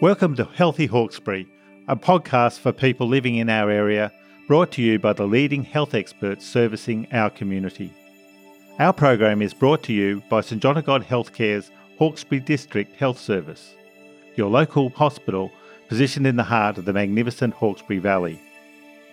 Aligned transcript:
Welcome 0.00 0.34
to 0.36 0.44
Healthy 0.46 0.86
Hawkesbury, 0.86 1.46
a 1.86 1.94
podcast 1.94 2.60
for 2.60 2.72
people 2.72 3.06
living 3.06 3.36
in 3.36 3.50
our 3.50 3.68
area, 3.70 4.10
brought 4.48 4.72
to 4.72 4.82
you 4.82 4.98
by 4.98 5.12
the 5.12 5.26
leading 5.26 5.62
health 5.62 5.94
experts 5.94 6.46
servicing 6.46 7.06
our 7.12 7.28
community. 7.28 7.92
Our 8.78 8.94
program 8.94 9.42
is 9.42 9.52
brought 9.52 9.82
to 9.82 9.92
you 9.92 10.22
by 10.30 10.40
St 10.40 10.62
John 10.62 10.78
of 10.78 10.86
God 10.86 11.04
Healthcare's 11.04 11.70
Hawkesbury 11.98 12.40
District 12.40 12.96
Health 12.96 13.18
Service, 13.18 13.74
your 14.36 14.48
local 14.48 14.88
hospital 14.88 15.52
positioned 15.88 16.26
in 16.26 16.36
the 16.36 16.44
heart 16.44 16.78
of 16.78 16.86
the 16.86 16.94
magnificent 16.94 17.52
Hawkesbury 17.52 17.98
Valley. 17.98 18.40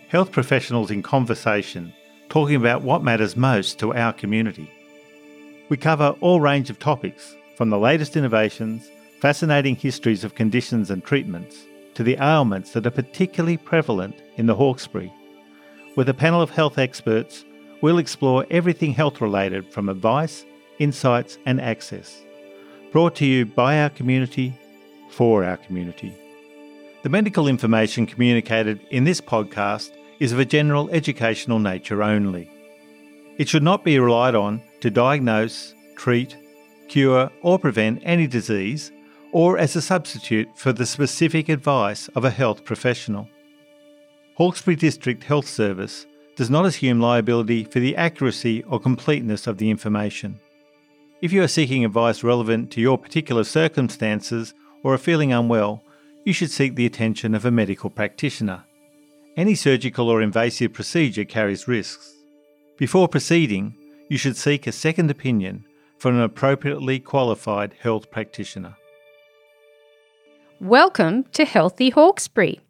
Health 0.08 0.32
professionals 0.32 0.90
in 0.90 1.04
conversation, 1.04 1.92
talking 2.30 2.56
about 2.56 2.82
what 2.82 3.04
matters 3.04 3.36
most 3.36 3.78
to 3.80 3.94
our 3.94 4.14
community. 4.14 4.72
We 5.68 5.76
cover 5.76 6.16
all 6.22 6.40
range 6.40 6.70
of 6.70 6.80
topics, 6.80 7.36
from 7.58 7.72
the 7.72 7.78
latest 7.78 8.16
innovations, 8.16 8.90
fascinating 9.20 9.76
histories 9.76 10.24
of 10.24 10.36
conditions 10.36 10.92
and 10.92 11.04
treatments, 11.04 11.66
to 11.96 12.04
the 12.04 12.18
ailments 12.22 12.72
that 12.72 12.86
are 12.86 12.92
particularly 12.92 13.58
prevalent 13.58 14.16
in 14.36 14.46
the 14.46 14.56
Hawkesbury. 14.56 15.12
With 15.96 16.10
a 16.10 16.14
panel 16.14 16.42
of 16.42 16.52
health 16.52 16.78
experts, 16.78 17.44
we'll 17.82 17.98
explore 17.98 18.46
everything 18.52 18.94
health 18.94 19.20
related 19.20 19.72
from 19.72 19.90
advice, 19.90 20.46
insights, 20.78 21.40
and 21.46 21.60
access. 21.60 22.22
Brought 22.92 23.16
to 23.16 23.26
you 23.26 23.46
by 23.46 23.80
our 23.80 23.90
community, 23.90 24.54
for 25.10 25.44
our 25.44 25.58
community. 25.58 26.16
The 27.04 27.10
medical 27.10 27.48
information 27.48 28.06
communicated 28.06 28.80
in 28.92 29.04
this 29.04 29.22
podcast 29.22 29.92
is 30.20 30.32
of 30.32 30.40
a 30.40 30.46
general 30.46 30.90
educational 30.92 31.60
nature 31.60 32.04
only. 32.04 32.50
It 33.38 33.48
should 33.48 33.64
not 33.64 33.84
be 33.84 34.00
relied 34.00 34.36
on 34.36 34.62
to 34.82 34.90
diagnose, 34.90 35.74
treat, 35.96 36.36
cure, 36.88 37.32
or 37.42 37.60
prevent 37.60 38.02
any 38.04 38.28
disease, 38.28 38.92
or 39.38 39.56
as 39.60 39.76
a 39.76 39.82
substitute 39.84 40.50
for 40.56 40.74
the 40.74 40.84
specific 40.84 41.48
advice 41.48 42.08
of 42.16 42.26
a 42.26 42.32
health 42.32 42.66
professional. 42.66 43.30
Hawkesbury 44.34 44.76
District 44.76 45.24
Health 45.24 45.48
Service 45.48 46.08
does 46.36 46.50
not 46.50 46.66
assume 46.66 47.00
liability 47.00 47.64
for 47.64 47.80
the 47.80 47.96
accuracy 47.96 48.64
or 48.64 48.80
completeness 48.80 49.46
of 49.46 49.60
the 49.60 49.70
information. 49.70 50.40
If 51.22 51.32
you 51.32 51.44
are 51.44 51.48
seeking 51.48 51.86
advice 51.86 52.24
relevant 52.24 52.72
to 52.72 52.82
your 52.82 52.98
particular 52.98 53.44
circumstances 53.44 54.56
or 54.82 54.96
are 54.96 54.98
feeling 54.98 55.32
unwell, 55.32 55.84
you 56.26 56.34
should 56.34 56.50
seek 56.50 56.74
the 56.74 56.88
attention 56.88 57.36
of 57.36 57.46
a 57.46 57.52
medical 57.52 57.92
practitioner. 57.92 58.64
Any 59.36 59.54
surgical 59.54 60.10
or 60.10 60.20
invasive 60.20 60.74
procedure 60.74 61.26
carries 61.26 61.68
risks. 61.68 62.12
Before 62.76 63.08
proceeding, 63.08 63.76
you 64.10 64.18
should 64.18 64.36
seek 64.36 64.66
a 64.66 64.72
second 64.72 65.12
opinion 65.12 65.64
from 66.00 66.16
an 66.16 66.22
appropriately 66.22 67.00
qualified 67.00 67.76
health 67.80 68.10
practitioner. 68.10 68.76
Welcome 70.60 71.26
to 71.34 71.46
Healthy 71.46 71.92
Hawkesbury. 71.92 72.62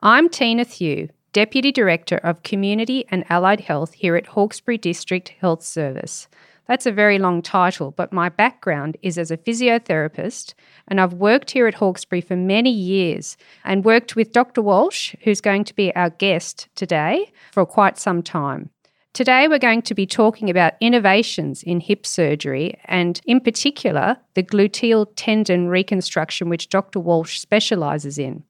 I'm 0.00 0.30
Tina 0.30 0.64
Thew, 0.64 1.10
Deputy 1.34 1.70
Director 1.70 2.16
of 2.16 2.42
Community 2.42 3.04
and 3.10 3.26
Allied 3.28 3.60
Health 3.60 3.92
here 3.92 4.16
at 4.16 4.28
Hawkesbury 4.28 4.78
District 4.78 5.28
Health 5.38 5.62
Service. 5.62 6.28
That's 6.66 6.86
a 6.86 6.92
very 6.92 7.18
long 7.18 7.42
title, 7.42 7.90
but 7.90 8.10
my 8.10 8.30
background 8.30 8.96
is 9.02 9.18
as 9.18 9.30
a 9.30 9.36
physiotherapist, 9.36 10.54
and 10.88 10.98
I've 10.98 11.12
worked 11.12 11.50
here 11.50 11.66
at 11.66 11.74
Hawkesbury 11.74 12.22
for 12.22 12.36
many 12.36 12.70
years 12.70 13.36
and 13.64 13.84
worked 13.84 14.16
with 14.16 14.32
Dr. 14.32 14.62
Walsh, 14.62 15.14
who's 15.24 15.42
going 15.42 15.64
to 15.64 15.74
be 15.74 15.94
our 15.94 16.08
guest 16.08 16.68
today, 16.74 17.32
for 17.52 17.66
quite 17.66 17.98
some 17.98 18.22
time. 18.22 18.70
Today, 19.16 19.48
we're 19.48 19.58
going 19.58 19.80
to 19.80 19.94
be 19.94 20.04
talking 20.04 20.50
about 20.50 20.74
innovations 20.78 21.62
in 21.62 21.80
hip 21.80 22.04
surgery 22.04 22.78
and, 22.84 23.18
in 23.24 23.40
particular, 23.40 24.18
the 24.34 24.42
gluteal 24.42 25.06
tendon 25.16 25.68
reconstruction, 25.68 26.50
which 26.50 26.68
Dr. 26.68 27.00
Walsh 27.00 27.38
specialises 27.38 28.18
in. 28.18 28.44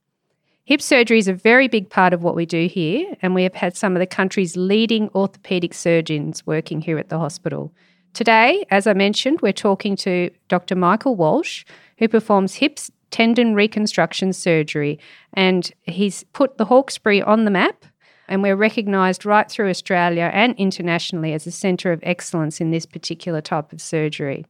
Hip 0.64 0.83
surgery 0.83 1.19
is 1.19 1.28
a 1.28 1.33
very 1.33 1.69
big 1.69 1.89
part 1.89 2.12
of 2.12 2.25
what 2.25 2.34
we 2.34 2.47
do 2.47 2.67
here, 2.67 3.14
and 3.22 3.33
we 3.33 3.44
have 3.44 3.55
had 3.55 3.77
some 3.77 3.94
of 3.94 4.00
the 4.00 4.09
country's 4.09 4.56
leading 4.56 5.09
orthopaedic 5.11 5.72
surgeons 5.72 6.44
working 6.49 6.81
here 6.81 6.98
at 6.98 7.10
the 7.10 7.19
hospital. 7.21 7.72
Today, 8.12 8.66
as 8.69 8.88
I 8.88 8.93
mentioned, 8.93 9.43
we're 9.43 9.53
talking 9.53 9.94
to 9.98 10.31
Dr. 10.48 10.75
Michael 10.75 11.15
Walsh, 11.15 11.65
who 11.98 12.09
performs 12.09 12.54
hip 12.54 12.81
tendon 13.12 13.54
reconstruction 13.54 14.33
surgery, 14.33 14.98
and 15.33 15.71
he's 15.83 16.25
put 16.33 16.59
the 16.59 16.65
Hawkesbury 16.65 17.22
on 17.22 17.44
the 17.44 17.53
map 17.53 17.84
and 18.28 18.42
we're 18.42 18.56
recognised 18.56 19.25
right 19.25 19.50
through 19.50 19.69
Australia 19.69 20.31
and 20.32 20.54
internationally 20.56 21.32
as 21.32 21.47
a 21.47 21.50
centre 21.50 21.92
of 21.92 22.00
excellence 22.03 22.60
in 22.60 22.70
this 22.70 22.87
particular 22.87 23.41
type 23.41 23.72
of 23.72 23.81
surgery. 23.81 24.47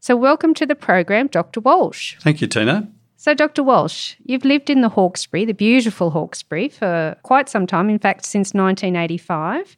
So, 0.00 0.16
welcome 0.16 0.54
to 0.54 0.66
the 0.66 0.74
program, 0.74 1.28
Dr. 1.28 1.60
Walsh. 1.60 2.16
Thank 2.20 2.40
you, 2.40 2.46
Tina. 2.46 2.88
So, 3.16 3.32
Dr. 3.32 3.62
Walsh, 3.62 4.16
you've 4.24 4.44
lived 4.44 4.68
in 4.68 4.82
the 4.82 4.90
Hawkesbury, 4.90 5.46
the 5.46 5.54
beautiful 5.54 6.10
Hawkesbury, 6.10 6.68
for 6.68 7.16
quite 7.22 7.48
some 7.48 7.66
time, 7.66 7.88
in 7.88 7.98
fact, 7.98 8.26
since 8.26 8.52
1985. 8.52 9.76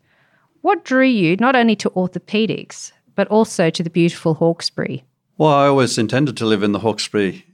What 0.63 0.85
drew 0.85 1.05
you 1.05 1.37
not 1.37 1.55
only 1.55 1.77
to 1.77 1.91
orthopaedics, 1.91 2.91
but 3.15 3.29
also 3.29 3.71
to 3.71 3.83
the 3.85 3.91
beautiful 3.91 4.35
Hawkesbury? 4.35 5.05
Well, 5.39 5.53
I 5.53 5.69
always 5.69 5.97
intended 5.97 6.37
to 6.39 6.47
live 6.47 6.65
in 6.65 6.73
the 6.73 6.81
Hawkesbury 6.81 7.45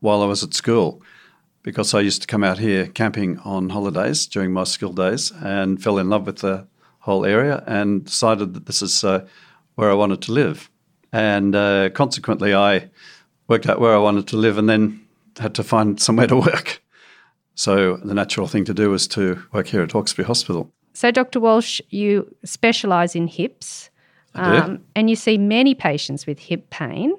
while 0.00 0.22
I 0.22 0.26
was 0.26 0.42
at 0.42 0.54
school 0.54 1.02
because 1.62 1.94
I 1.94 2.00
used 2.00 2.22
to 2.22 2.26
come 2.26 2.44
out 2.44 2.58
here 2.58 2.86
camping 2.86 3.38
on 3.38 3.70
holidays 3.70 4.26
during 4.26 4.52
my 4.52 4.64
school 4.64 4.92
days 4.92 5.32
and 5.42 5.82
fell 5.82 5.98
in 5.98 6.08
love 6.08 6.26
with 6.26 6.38
the 6.38 6.66
whole 7.00 7.24
area 7.24 7.62
and 7.66 8.04
decided 8.04 8.54
that 8.54 8.66
this 8.66 8.82
is 8.82 9.04
uh, 9.04 9.26
where 9.74 9.90
I 9.90 9.94
wanted 9.94 10.22
to 10.22 10.32
live. 10.32 10.70
And 11.12 11.54
uh, 11.54 11.90
consequently, 11.90 12.54
I 12.54 12.90
worked 13.48 13.68
out 13.68 13.80
where 13.80 13.94
I 13.94 13.98
wanted 13.98 14.28
to 14.28 14.36
live 14.36 14.58
and 14.58 14.68
then 14.68 15.00
had 15.38 15.54
to 15.56 15.62
find 15.62 16.00
somewhere 16.00 16.26
to 16.28 16.36
work. 16.50 16.82
So 17.54 17.96
the 17.98 18.14
natural 18.14 18.48
thing 18.48 18.64
to 18.64 18.74
do 18.74 18.90
was 18.90 19.06
to 19.08 19.42
work 19.52 19.66
here 19.66 19.82
at 19.82 19.92
Hawkesbury 19.92 20.26
Hospital. 20.26 20.70
So, 20.94 21.10
Dr. 21.10 21.40
Walsh, 21.40 21.80
you 21.90 22.34
specialise 22.44 23.14
in 23.14 23.26
hips. 23.26 23.90
Um, 24.34 24.82
and 24.96 25.10
you 25.10 25.16
see 25.16 25.36
many 25.36 25.74
patients 25.74 26.26
with 26.26 26.38
hip 26.38 26.70
pain. 26.70 27.12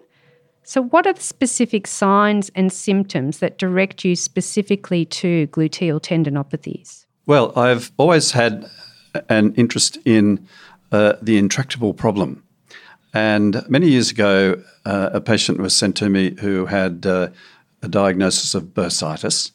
So, 0.64 0.82
what 0.82 1.06
are 1.06 1.14
the 1.14 1.22
specific 1.22 1.88
signs 1.88 2.50
and 2.56 2.72
symptoms 2.72 3.40
that 3.40 3.58
direct 3.58 4.06
you 4.06 4.16
specifically 4.16 5.06
to 5.06 5.48
gluteal 5.48 6.02
tendinopathies? 6.02 7.06
Well, 7.26 7.58
I've 7.58 7.92
always 7.98 8.32
had 8.32 8.70
an 9.30 9.54
interest 9.56 9.98
in 10.06 10.48
uh, 10.92 11.14
the 11.22 11.38
intractable 11.38 11.94
problem. 11.94 12.44
And 13.14 13.64
many 13.70 13.90
years 13.90 14.12
ago, 14.12 14.62
uh, 14.86 15.10
a 15.14 15.22
patient 15.22 15.60
was 15.60 15.76
sent 15.76 15.96
to 15.98 16.10
me 16.10 16.36
who 16.40 16.66
had 16.66 17.06
uh, 17.06 17.30
a 17.82 17.88
diagnosis 17.88 18.56
of 18.56 18.74
bursitis. 18.74 19.52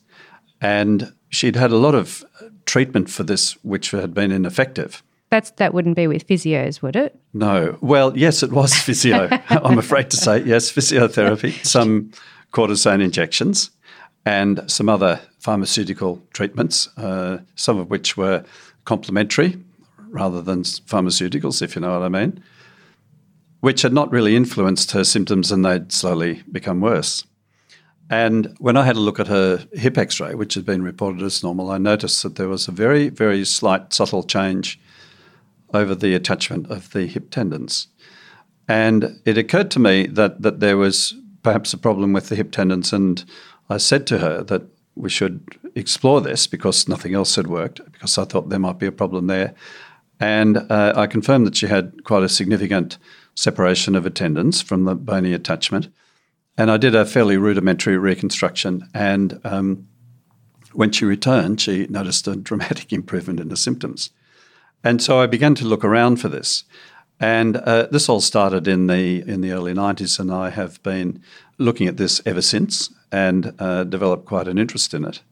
And 0.61 1.13
she'd 1.31 1.57
had 1.57 1.71
a 1.71 1.77
lot 1.77 1.95
of 1.95 2.25
treatment 2.67 3.11
for 3.11 3.23
this, 3.23 3.53
which 3.65 3.91
had 3.91 4.15
been 4.15 4.31
ineffective. 4.31 5.03
That's 5.31 5.51
that 5.53 5.75
wouldn't 5.75 5.97
be 5.97 6.07
with 6.07 6.27
physios, 6.27 6.81
would 6.81 6.97
it? 6.97 7.19
No. 7.35 7.77
Well, 7.81 8.17
yes, 8.17 8.43
it 8.43 8.51
was 8.51 8.75
physio. 8.83 9.29
I'm 9.51 9.79
afraid 9.79 10.11
to 10.11 10.17
say 10.17 10.43
yes, 10.43 10.73
physiotherapy, 10.73 11.65
some 11.65 12.13
cortisone 12.53 13.03
injections, 13.03 13.71
and 14.25 14.61
some 14.67 14.89
other 14.89 15.21
pharmaceutical 15.39 16.23
treatments, 16.33 16.89
uh, 16.97 17.39
some 17.57 17.79
of 17.79 17.91
which 17.91 18.17
were 18.17 18.45
complementary 18.85 19.59
rather 20.11 20.41
than 20.41 20.63
pharmaceuticals, 20.63 21.61
if 21.61 21.75
you 21.75 21.83
know 21.83 21.99
what 21.99 22.03
I 22.03 22.09
mean, 22.09 22.43
which 23.61 23.83
had 23.83 23.93
not 23.93 24.11
really 24.11 24.35
influenced 24.35 24.93
her 24.93 25.05
symptoms, 25.05 25.53
and 25.53 25.65
they'd 25.65 25.93
slowly 25.93 26.43
become 26.51 26.81
worse. 26.81 27.25
And 28.11 28.55
when 28.59 28.79
I 28.79 28.85
had 28.85 28.97
a 28.97 29.01
look 29.01 29.21
at 29.21 29.27
her 29.27 29.67
hip 29.73 29.99
x 29.99 30.19
ray, 30.19 30.35
which 30.35 30.55
had 30.55 30.65
been 30.65 30.83
reported 30.83 31.23
as 31.23 31.43
normal, 31.43 31.71
I 31.71 31.77
noticed 31.77 32.23
that 32.23 32.37
there 32.37 32.49
was 32.49 32.67
a 32.67 32.73
very, 32.73 33.11
very 33.11 33.45
slight, 33.45 33.93
subtle 33.93 34.23
change 34.23 34.81
over 35.73 35.95
the 35.95 36.15
attachment 36.15 36.71
of 36.71 36.93
the 36.93 37.07
hip 37.07 37.31
tendons. 37.31 37.89
And 38.67 39.21
it 39.25 39.39
occurred 39.39 39.71
to 39.73 39.79
me 39.79 40.07
that, 40.07 40.43
that 40.43 40.61
there 40.61 40.77
was 40.77 41.15
perhaps 41.43 41.73
a 41.73 41.79
problem 41.79 42.13
with 42.13 42.29
the 42.29 42.37
hip 42.37 42.53
tendons. 42.53 42.93
And 42.93 43.25
I 43.71 43.79
said 43.79 44.07
to 44.09 44.19
her 44.19 44.43
that 44.45 44.63
we 44.95 45.09
should 45.09 45.47
explore 45.75 46.21
this 46.21 46.47
because 46.47 46.89
nothing 46.89 47.15
else 47.15 47.37
had 47.37 47.47
worked, 47.47 47.81
because 47.93 48.19
I 48.19 48.25
thought 48.25 48.49
there 48.49 48.59
might 48.59 48.79
be 48.79 48.87
a 48.87 48.93
problem 48.93 49.27
there. 49.27 49.55
And 50.21 50.59
uh, 50.71 50.93
I 50.97 51.07
confirmed 51.07 51.47
that 51.47 51.57
she 51.57 51.67
had 51.67 52.05
quite 52.05 52.25
a 52.25 52.29
significant 52.29 52.99
separation 53.35 53.95
of 53.95 54.05
a 54.05 54.11
tendons 54.11 54.61
from 54.61 54.85
the 54.85 54.97
bony 54.97 55.33
attachment. 55.33 55.89
And 56.57 56.73
I 56.73 56.77
did 56.77 56.95
a 56.95 57.07
fairly 57.07 57.37
rudimentary 57.37 57.97
reconstruction. 57.97 58.89
And 58.93 59.41
um, 59.45 59.87
when 60.73 60.91
she 60.91 61.05
returned, 61.05 61.61
she 61.61 61.87
noticed 61.87 62.27
a 62.27 62.35
dramatic 62.35 62.93
improvement 62.93 63.39
in 63.39 63.49
the 63.49 63.57
symptoms. 63.57 64.11
And 64.85 65.03
so 65.03 65.21
I 65.21 65.27
began 65.27 65.55
to 65.57 65.65
look 65.65 65.85
around 65.85 66.17
for 66.17 66.29
this. 66.29 66.65
And 67.21 67.57
uh, 67.57 67.89
this 67.91 68.09
all 68.09 68.21
started 68.21 68.69
in 68.69 68.87
the 68.87 69.29
in 69.29 69.41
the 69.41 69.51
early 69.51 69.75
90s, 69.75 70.21
and 70.21 70.33
I 70.33 70.51
have 70.51 70.81
been 70.83 71.21
looking 71.59 71.89
at 71.89 71.97
this 71.97 72.23
ever 72.25 72.43
since 72.43 72.91
and 73.11 73.55
uh, 73.59 73.85
developed 73.85 74.27
quite 74.27 74.47
an 74.47 74.59
interest 74.59 74.95
in 74.95 75.05
it. 75.05 75.23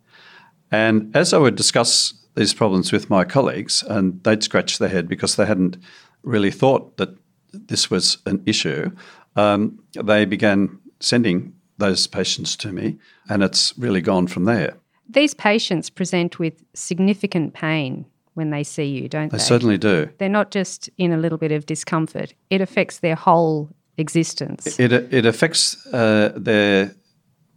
And 0.73 1.15
as 1.15 1.33
I 1.33 1.39
would 1.39 1.55
discuss 1.55 2.13
these 2.35 2.55
problems 2.55 2.91
with 2.91 3.09
my 3.09 3.25
colleagues, 3.25 3.85
and 3.85 4.23
they'd 4.25 4.43
scratch 4.43 4.79
their 4.79 4.89
head 4.89 5.09
because 5.09 5.37
they 5.37 5.47
hadn't 5.47 5.77
really 6.23 6.51
thought 6.51 6.97
that 6.97 7.17
this 7.53 7.89
was 7.89 8.19
an 8.27 8.43
issue, 8.47 8.91
um, 9.37 9.79
they 9.95 10.25
began 10.25 10.81
sending 10.99 11.55
those 11.79 12.07
patients 12.09 12.57
to 12.57 12.73
me, 12.73 12.99
and 13.29 13.45
it's 13.45 13.77
really 13.79 14.01
gone 14.01 14.27
from 14.27 14.45
there. 14.45 14.75
These 15.09 15.35
patients 15.35 15.89
present 15.89 16.41
with 16.41 16.65
significant 16.75 17.55
pain 17.55 18.07
when 18.37 18.51
they 18.51 18.63
see 18.63 18.85
you, 18.85 19.09
don't 19.09 19.31
They 19.33 19.39
they? 19.39 19.43
certainly 19.45 19.79
do. 19.79 20.09
They're 20.19 20.29
not 20.29 20.51
just 20.51 20.91
in 20.99 21.13
a 21.13 21.17
little 21.17 21.39
bit 21.39 21.53
of 21.53 21.67
discomfort, 21.67 22.35
it 22.51 22.61
affects 22.61 22.99
their 22.99 23.15
whole 23.17 23.71
existence. 23.99 24.79
It, 24.79 24.93
it 24.93 25.25
affects 25.27 25.87
uh, 25.93 26.33
their 26.37 26.95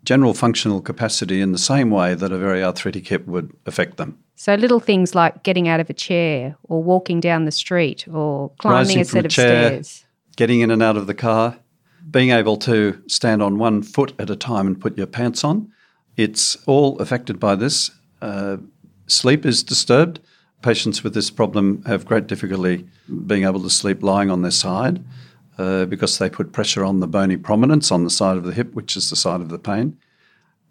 general 0.04 0.34
functional 0.34 0.82
capacity 0.82 1.42
in 1.42 1.52
the 1.52 1.58
same 1.58 1.90
way 1.92 2.16
that 2.16 2.32
a 2.32 2.38
very 2.38 2.64
arthritic 2.64 3.08
hip 3.08 3.28
would 3.28 3.52
affect 3.66 3.98
them. 3.98 4.18
So, 4.36 4.56
little 4.56 4.80
things 4.80 5.14
like 5.14 5.44
getting 5.44 5.68
out 5.68 5.82
of 5.82 5.90
a 5.90 5.94
chair 5.94 6.56
or 6.64 6.82
walking 6.82 7.20
down 7.20 7.44
the 7.44 7.52
street 7.52 8.08
or 8.08 8.52
climbing 8.60 8.78
Rising 8.98 9.02
a 9.02 9.06
set 9.06 9.24
a 9.24 9.28
of 9.28 9.32
chair. 9.32 9.68
stairs. 9.68 10.06
Getting 10.38 10.62
in 10.62 10.72
and 10.72 10.82
out 10.82 10.96
of 10.96 11.08
the 11.08 11.14
car, 11.14 11.58
being 12.10 12.30
able 12.30 12.56
to 12.58 13.02
stand 13.08 13.44
on 13.44 13.58
one 13.58 13.84
foot 13.84 14.14
at 14.18 14.30
a 14.30 14.38
time 14.38 14.66
and 14.68 14.80
put 14.80 14.98
your 14.98 15.08
pants 15.08 15.44
on, 15.44 15.70
it's 16.16 16.58
all 16.66 16.98
affected 17.00 17.38
by 17.38 17.56
this. 17.56 17.92
Uh, 18.22 18.58
sleep 19.08 19.46
is 19.46 19.62
disturbed. 19.64 20.22
Patients 20.62 21.04
with 21.04 21.14
this 21.14 21.30
problem 21.30 21.84
have 21.86 22.06
great 22.06 22.28
difficulty 22.28 22.88
being 23.26 23.44
able 23.44 23.62
to 23.62 23.70
sleep 23.70 24.04
lying 24.04 24.30
on 24.30 24.42
their 24.42 24.52
side 24.52 25.04
uh, 25.58 25.86
because 25.86 26.18
they 26.18 26.30
put 26.30 26.52
pressure 26.52 26.84
on 26.84 27.00
the 27.00 27.08
bony 27.08 27.38
prominence 27.38 27.92
on 27.92 28.04
the 28.04 28.10
side 28.10 28.38
of 28.38 28.44
the 28.44 28.54
hip, 28.54 28.74
which 28.74 28.98
is 28.98 29.10
the 29.10 29.16
side 29.16 29.42
of 29.42 29.50
the 29.50 29.60
pain. 29.60 29.98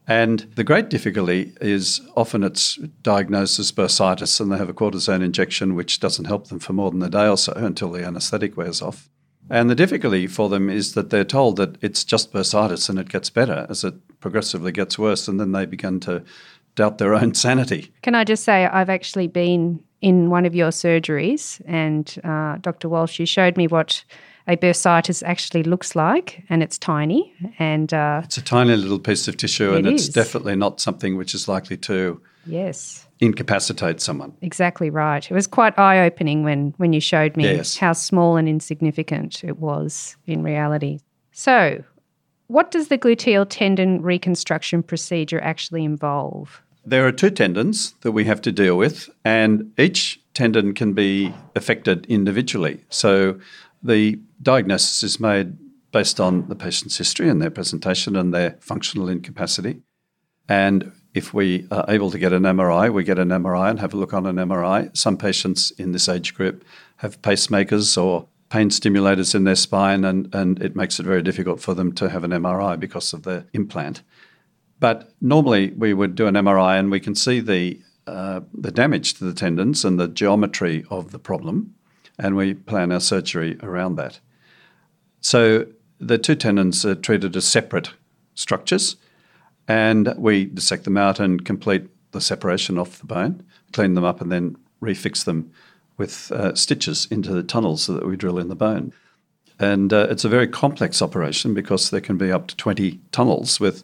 And 0.06 0.40
the 0.56 0.64
great 0.64 0.88
difficulty 0.88 1.52
is 1.60 2.00
often 2.16 2.42
it's 2.42 2.76
diagnosed 3.02 3.58
as 3.58 3.72
bursitis 3.72 4.40
and 4.40 4.50
they 4.50 4.56
have 4.56 4.70
a 4.70 4.74
cortisone 4.74 5.22
injection 5.22 5.74
which 5.74 6.00
doesn't 6.00 6.24
help 6.24 6.48
them 6.48 6.58
for 6.58 6.72
more 6.72 6.90
than 6.90 7.02
a 7.02 7.10
day 7.10 7.28
or 7.28 7.36
so 7.36 7.52
until 7.52 7.90
the 7.90 8.06
anaesthetic 8.06 8.56
wears 8.56 8.80
off. 8.80 9.10
And 9.50 9.70
the 9.70 9.74
difficulty 9.74 10.26
for 10.26 10.48
them 10.48 10.68
is 10.68 10.94
that 10.94 11.10
they're 11.10 11.24
told 11.24 11.56
that 11.56 11.76
it's 11.82 12.04
just 12.04 12.32
bursitis 12.32 12.88
and 12.88 12.98
it 12.98 13.08
gets 13.08 13.30
better 13.30 13.66
as 13.68 13.84
it 13.84 13.94
progressively 14.20 14.72
gets 14.72 14.98
worse, 14.98 15.28
and 15.28 15.40
then 15.40 15.52
they 15.52 15.64
begin 15.64 16.00
to 16.00 16.22
doubt 16.78 16.98
their 16.98 17.12
own 17.14 17.34
sanity. 17.34 17.92
Can 18.02 18.14
I 18.14 18.22
just 18.24 18.44
say, 18.44 18.66
I've 18.66 18.88
actually 18.88 19.26
been 19.26 19.82
in 20.00 20.30
one 20.30 20.46
of 20.46 20.54
your 20.54 20.70
surgeries, 20.70 21.60
and 21.66 22.14
uh, 22.22 22.56
Dr. 22.60 22.88
Walsh, 22.88 23.18
you 23.18 23.26
showed 23.26 23.56
me 23.56 23.66
what 23.66 24.04
a 24.46 24.56
bursitis 24.56 25.22
actually 25.26 25.64
looks 25.64 25.96
like, 25.96 26.44
and 26.48 26.62
it's 26.62 26.78
tiny. 26.78 27.34
And 27.58 27.92
uh, 27.92 28.22
It's 28.24 28.38
a 28.38 28.42
tiny 28.42 28.76
little 28.76 29.00
piece 29.00 29.26
of 29.26 29.36
tissue, 29.36 29.74
and 29.74 29.86
It 29.88 29.94
it's 29.94 30.04
is. 30.04 30.14
definitely 30.14 30.54
not 30.54 30.80
something 30.80 31.16
which 31.16 31.34
is 31.34 31.48
likely 31.48 31.76
to 31.78 32.20
yes, 32.46 33.06
incapacitate 33.18 34.00
someone. 34.00 34.32
exactly 34.40 34.88
right. 34.88 35.28
It 35.28 35.34
was 35.34 35.48
quite 35.48 35.76
eye 35.76 36.06
opening 36.06 36.44
when, 36.44 36.72
when 36.76 36.92
you 36.92 37.00
showed 37.00 37.36
me 37.36 37.42
Yes. 37.42 37.76
how 37.76 37.92
small 37.92 38.36
and 38.36 38.48
insignificant 38.48 39.42
it 39.42 39.58
was 39.58 40.16
in 40.26 40.44
reality. 40.44 41.00
So, 41.32 41.82
what 42.46 42.70
does 42.70 42.86
the 42.88 42.96
gluteal 42.98 43.46
tendon 43.50 44.00
reconstruction 44.00 44.84
procedure 44.84 45.40
actually 45.40 45.84
involve? 45.84 46.62
There 46.88 47.06
are 47.06 47.12
two 47.12 47.28
tendons 47.28 47.92
that 48.00 48.12
we 48.12 48.24
have 48.24 48.40
to 48.40 48.50
deal 48.50 48.78
with, 48.78 49.10
and 49.22 49.72
each 49.78 50.18
tendon 50.32 50.72
can 50.72 50.94
be 50.94 51.34
affected 51.54 52.06
individually. 52.06 52.82
So 52.88 53.38
the 53.82 54.18
diagnosis 54.40 55.02
is 55.02 55.20
made 55.20 55.58
based 55.92 56.18
on 56.18 56.48
the 56.48 56.56
patient's 56.56 56.96
history 56.96 57.28
and 57.28 57.42
their 57.42 57.50
presentation 57.50 58.16
and 58.16 58.32
their 58.32 58.56
functional 58.60 59.10
incapacity. 59.10 59.82
And 60.48 60.92
if 61.12 61.34
we 61.34 61.66
are 61.70 61.84
able 61.88 62.10
to 62.10 62.18
get 62.18 62.32
an 62.32 62.44
MRI, 62.44 62.90
we 62.90 63.04
get 63.04 63.18
an 63.18 63.28
MRI 63.28 63.68
and 63.68 63.80
have 63.80 63.92
a 63.92 63.98
look 63.98 64.14
on 64.14 64.24
an 64.24 64.36
MRI. 64.36 64.96
Some 64.96 65.18
patients 65.18 65.70
in 65.72 65.92
this 65.92 66.08
age 66.08 66.32
group 66.32 66.64
have 66.96 67.20
pacemakers 67.20 68.02
or 68.02 68.28
pain 68.48 68.70
stimulators 68.70 69.34
in 69.34 69.44
their 69.44 69.56
spine, 69.56 70.06
and, 70.06 70.34
and 70.34 70.62
it 70.62 70.74
makes 70.74 70.98
it 70.98 71.04
very 71.04 71.22
difficult 71.22 71.60
for 71.60 71.74
them 71.74 71.92
to 71.92 72.08
have 72.08 72.24
an 72.24 72.30
MRI 72.30 72.80
because 72.80 73.12
of 73.12 73.24
the 73.24 73.44
implant. 73.52 74.02
But 74.80 75.12
normally 75.20 75.70
we 75.70 75.94
would 75.94 76.14
do 76.14 76.26
an 76.26 76.34
MRI 76.34 76.78
and 76.78 76.90
we 76.90 77.00
can 77.00 77.14
see 77.14 77.40
the, 77.40 77.80
uh, 78.06 78.40
the 78.54 78.70
damage 78.70 79.14
to 79.14 79.24
the 79.24 79.34
tendons 79.34 79.84
and 79.84 79.98
the 79.98 80.08
geometry 80.08 80.84
of 80.90 81.10
the 81.10 81.18
problem, 81.18 81.74
and 82.18 82.36
we 82.36 82.54
plan 82.54 82.92
our 82.92 83.00
surgery 83.00 83.58
around 83.62 83.96
that. 83.96 84.20
So 85.20 85.66
the 85.98 86.18
two 86.18 86.34
tendons 86.34 86.84
are 86.84 86.94
treated 86.94 87.36
as 87.36 87.46
separate 87.46 87.90
structures, 88.34 88.96
and 89.66 90.14
we 90.16 90.44
dissect 90.44 90.84
them 90.84 90.96
out 90.96 91.20
and 91.20 91.44
complete 91.44 91.88
the 92.12 92.20
separation 92.20 92.78
off 92.78 93.00
the 93.00 93.06
bone, 93.06 93.42
clean 93.72 93.94
them 93.94 94.04
up, 94.04 94.20
and 94.20 94.32
then 94.32 94.56
refix 94.80 95.24
them 95.24 95.52
with 95.96 96.30
uh, 96.32 96.54
stitches 96.54 97.06
into 97.10 97.32
the 97.32 97.42
tunnels 97.42 97.86
that 97.86 98.06
we 98.06 98.16
drill 98.16 98.38
in 98.38 98.48
the 98.48 98.54
bone. 98.54 98.92
And 99.58 99.92
uh, 99.92 100.06
it's 100.08 100.24
a 100.24 100.28
very 100.28 100.46
complex 100.46 101.02
operation 101.02 101.52
because 101.52 101.90
there 101.90 102.00
can 102.00 102.16
be 102.16 102.30
up 102.30 102.46
to 102.46 102.56
20 102.56 103.00
tunnels 103.10 103.58
with 103.58 103.82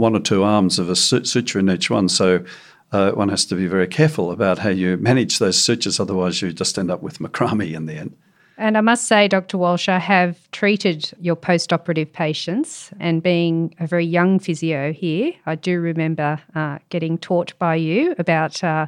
one 0.00 0.16
or 0.16 0.20
two 0.20 0.42
arms 0.42 0.78
of 0.78 0.88
a 0.88 0.96
su- 0.96 1.24
suture 1.24 1.58
in 1.60 1.70
each 1.70 1.90
one. 1.90 2.08
So 2.08 2.44
uh, 2.90 3.12
one 3.12 3.28
has 3.28 3.44
to 3.46 3.54
be 3.54 3.66
very 3.66 3.86
careful 3.86 4.32
about 4.32 4.58
how 4.58 4.70
you 4.70 4.96
manage 4.96 5.38
those 5.38 5.62
sutures, 5.62 6.00
otherwise, 6.00 6.42
you 6.42 6.52
just 6.52 6.78
end 6.78 6.90
up 6.90 7.02
with 7.02 7.18
macrame 7.18 7.72
in 7.72 7.86
the 7.86 7.94
end. 7.94 8.16
And 8.58 8.76
I 8.76 8.80
must 8.80 9.06
say, 9.06 9.28
Dr. 9.28 9.56
Walsh, 9.56 9.88
I 9.88 9.98
have 9.98 10.50
treated 10.50 11.10
your 11.20 11.36
post 11.36 11.72
operative 11.72 12.12
patients, 12.12 12.90
and 12.98 13.22
being 13.22 13.74
a 13.78 13.86
very 13.86 14.04
young 14.04 14.38
physio 14.38 14.92
here, 14.92 15.32
I 15.46 15.54
do 15.54 15.80
remember 15.80 16.40
uh, 16.54 16.78
getting 16.90 17.16
taught 17.16 17.58
by 17.58 17.76
you 17.76 18.14
about 18.18 18.62
uh, 18.62 18.86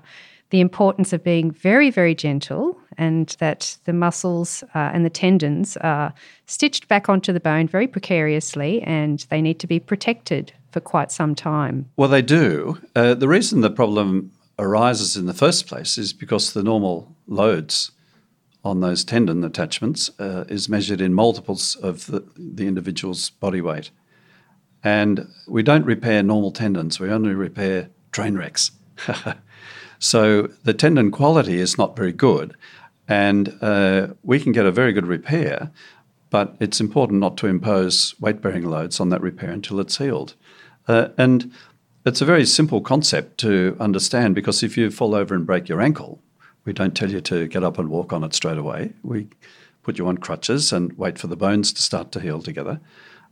the 0.50 0.60
importance 0.60 1.14
of 1.14 1.24
being 1.24 1.50
very, 1.50 1.88
very 1.88 2.14
gentle 2.14 2.78
and 2.98 3.34
that 3.38 3.78
the 3.84 3.92
muscles 3.94 4.62
uh, 4.74 4.90
and 4.92 5.06
the 5.06 5.10
tendons 5.10 5.78
are 5.78 6.12
stitched 6.44 6.88
back 6.88 7.08
onto 7.08 7.32
the 7.32 7.40
bone 7.40 7.66
very 7.66 7.86
precariously 7.86 8.82
and 8.82 9.20
they 9.30 9.40
need 9.40 9.58
to 9.60 9.66
be 9.66 9.80
protected 9.80 10.52
for 10.72 10.80
quite 10.80 11.12
some 11.12 11.34
time. 11.34 11.90
Well, 11.96 12.08
they 12.08 12.22
do. 12.22 12.78
Uh, 12.96 13.14
the 13.14 13.28
reason 13.28 13.60
the 13.60 13.70
problem 13.70 14.32
arises 14.58 15.16
in 15.16 15.26
the 15.26 15.34
first 15.34 15.66
place 15.66 15.98
is 15.98 16.12
because 16.12 16.52
the 16.52 16.62
normal 16.62 17.14
loads 17.26 17.92
on 18.64 18.80
those 18.80 19.04
tendon 19.04 19.44
attachments 19.44 20.10
uh, 20.18 20.44
is 20.48 20.68
measured 20.68 21.00
in 21.00 21.12
multiples 21.14 21.76
of 21.76 22.06
the, 22.06 22.24
the 22.36 22.66
individual's 22.66 23.30
body 23.30 23.60
weight. 23.60 23.90
And 24.84 25.28
we 25.46 25.62
don't 25.62 25.84
repair 25.84 26.22
normal 26.22 26.52
tendons, 26.52 26.98
we 26.98 27.10
only 27.10 27.34
repair 27.34 27.90
train 28.12 28.36
wrecks. 28.36 28.72
so 29.98 30.48
the 30.64 30.74
tendon 30.74 31.10
quality 31.10 31.58
is 31.58 31.76
not 31.76 31.96
very 31.96 32.12
good. 32.12 32.54
And 33.08 33.58
uh, 33.60 34.08
we 34.22 34.38
can 34.40 34.52
get 34.52 34.64
a 34.64 34.70
very 34.70 34.92
good 34.92 35.06
repair, 35.06 35.70
but 36.32 36.56
it's 36.60 36.80
important 36.80 37.20
not 37.20 37.36
to 37.36 37.46
impose 37.46 38.18
weight 38.18 38.40
bearing 38.40 38.64
loads 38.64 38.98
on 39.00 39.10
that 39.10 39.20
repair 39.20 39.50
until 39.50 39.78
it's 39.78 39.98
healed. 39.98 40.34
Uh, 40.88 41.08
and 41.18 41.52
it's 42.06 42.22
a 42.22 42.24
very 42.24 42.46
simple 42.46 42.80
concept 42.80 43.36
to 43.36 43.76
understand 43.78 44.34
because 44.34 44.62
if 44.62 44.78
you 44.78 44.90
fall 44.90 45.14
over 45.14 45.34
and 45.34 45.46
break 45.46 45.68
your 45.68 45.82
ankle, 45.82 46.22
we 46.64 46.72
don't 46.72 46.96
tell 46.96 47.10
you 47.10 47.20
to 47.20 47.46
get 47.48 47.62
up 47.62 47.78
and 47.78 47.90
walk 47.90 48.14
on 48.14 48.24
it 48.24 48.32
straight 48.32 48.56
away. 48.56 48.94
We 49.02 49.28
put 49.82 49.98
you 49.98 50.08
on 50.08 50.16
crutches 50.16 50.72
and 50.72 50.96
wait 50.96 51.18
for 51.18 51.26
the 51.26 51.36
bones 51.36 51.70
to 51.74 51.82
start 51.82 52.12
to 52.12 52.20
heal 52.20 52.40
together. 52.40 52.80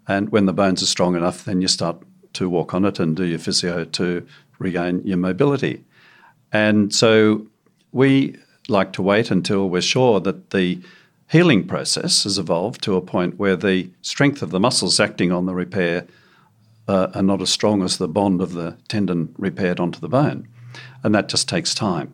And 0.07 0.31
when 0.31 0.45
the 0.45 0.53
bones 0.53 0.83
are 0.83 0.87
strong 0.87 1.17
enough, 1.17 1.47
then 1.47 1.63
you 1.63 1.69
start 1.69 2.03
to 2.35 2.51
walk 2.51 2.75
on 2.75 2.85
it 2.85 3.01
and 3.01 3.17
do 3.17 3.25
your 3.25 3.39
physio 3.39 3.87
to 3.87 4.27
regain 4.59 5.01
your 5.07 5.17
mobility. 5.17 5.85
And 6.53 6.95
so 6.95 7.47
we 7.93 8.37
like 8.69 8.93
to 8.93 9.03
wait 9.03 9.31
until 9.31 9.71
we're 9.71 9.81
sure 9.81 10.21
that 10.21 10.51
the 10.51 10.83
healing 11.31 11.65
process 11.65 12.25
has 12.25 12.39
evolved 12.39 12.83
to 12.83 12.97
a 12.97 13.01
point 13.01 13.39
where 13.39 13.57
the 13.57 13.89
strength 14.03 14.43
of 14.43 14.51
the 14.51 14.59
muscles 14.59 14.99
acting 14.99 15.31
on 15.31 15.47
the 15.47 15.55
repair 15.55 16.07
uh, 16.89 17.09
are 17.15 17.23
not 17.23 17.41
as 17.41 17.51
strong 17.51 17.83
as 17.83 17.99
the 17.99 18.09
bond 18.09 18.41
of 18.41 18.53
the 18.53 18.77
tendon 18.89 19.33
repaired 19.39 19.79
onto 19.79 20.01
the 20.01 20.09
bone. 20.09 20.49
And 21.05 21.15
that 21.15 21.29
just 21.29 21.49
takes 21.49 21.73
time. 21.73 22.13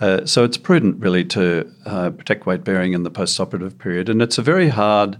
Uh, 0.00 0.24
so 0.26 0.44
it's 0.44 0.58
prudent, 0.58 1.00
really, 1.00 1.24
to 1.24 1.72
uh, 1.86 2.10
protect 2.10 2.46
weight 2.46 2.62
bearing 2.62 2.92
in 2.92 3.02
the 3.02 3.10
post 3.10 3.40
operative 3.40 3.78
period. 3.78 4.08
And 4.08 4.22
it's 4.22 4.38
a 4.38 4.42
very 4.42 4.68
hard 4.68 5.18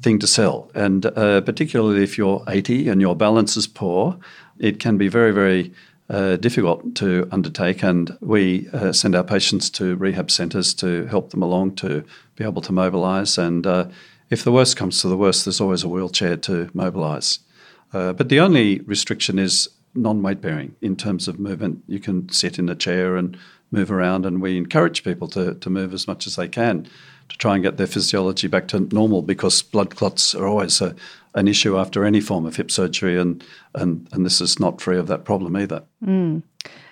thing 0.00 0.18
to 0.20 0.26
sell. 0.26 0.70
And 0.74 1.04
uh, 1.04 1.42
particularly 1.42 2.02
if 2.02 2.16
you're 2.16 2.42
80 2.48 2.88
and 2.88 3.02
your 3.02 3.14
balance 3.14 3.58
is 3.58 3.66
poor, 3.66 4.18
it 4.58 4.80
can 4.80 4.96
be 4.96 5.08
very, 5.08 5.32
very 5.32 5.74
uh, 6.08 6.36
difficult 6.36 6.94
to 6.96 7.28
undertake. 7.32 7.82
And 7.82 8.16
we 8.20 8.68
uh, 8.72 8.92
send 8.92 9.14
our 9.14 9.24
patients 9.24 9.70
to 9.70 9.96
rehab 9.96 10.30
centres 10.30 10.74
to 10.74 11.06
help 11.06 11.30
them 11.30 11.42
along 11.42 11.76
to 11.76 12.04
be 12.36 12.44
able 12.44 12.62
to 12.62 12.72
mobilise. 12.72 13.38
And 13.38 13.66
uh, 13.66 13.88
if 14.30 14.44
the 14.44 14.52
worst 14.52 14.76
comes 14.76 15.00
to 15.02 15.08
the 15.08 15.16
worst, 15.16 15.44
there's 15.44 15.60
always 15.60 15.82
a 15.82 15.88
wheelchair 15.88 16.36
to 16.38 16.70
mobilise. 16.74 17.40
Uh, 17.92 18.12
but 18.12 18.28
the 18.28 18.40
only 18.40 18.80
restriction 18.80 19.38
is 19.38 19.68
non 19.94 20.22
weight 20.22 20.40
bearing 20.40 20.74
in 20.80 20.96
terms 20.96 21.28
of 21.28 21.38
movement. 21.38 21.82
You 21.86 22.00
can 22.00 22.28
sit 22.28 22.58
in 22.58 22.68
a 22.68 22.74
chair 22.74 23.16
and 23.16 23.36
move 23.70 23.90
around, 23.90 24.26
and 24.26 24.40
we 24.40 24.56
encourage 24.56 25.02
people 25.02 25.28
to, 25.28 25.54
to 25.54 25.70
move 25.70 25.92
as 25.92 26.06
much 26.06 26.26
as 26.26 26.36
they 26.36 26.48
can 26.48 26.88
to 27.28 27.36
try 27.38 27.54
and 27.54 27.62
get 27.64 27.76
their 27.76 27.86
physiology 27.86 28.46
back 28.46 28.68
to 28.68 28.80
normal 28.92 29.22
because 29.22 29.62
blood 29.62 29.96
clots 29.96 30.34
are 30.34 30.46
always 30.46 30.80
a, 30.80 30.94
an 31.36 31.46
issue 31.46 31.78
after 31.78 32.04
any 32.04 32.20
form 32.20 32.44
of 32.46 32.56
hip 32.56 32.70
surgery, 32.70 33.16
and, 33.18 33.44
and, 33.74 34.08
and 34.12 34.26
this 34.26 34.40
is 34.40 34.58
not 34.58 34.80
free 34.80 34.98
of 34.98 35.06
that 35.06 35.24
problem 35.24 35.56
either. 35.56 35.84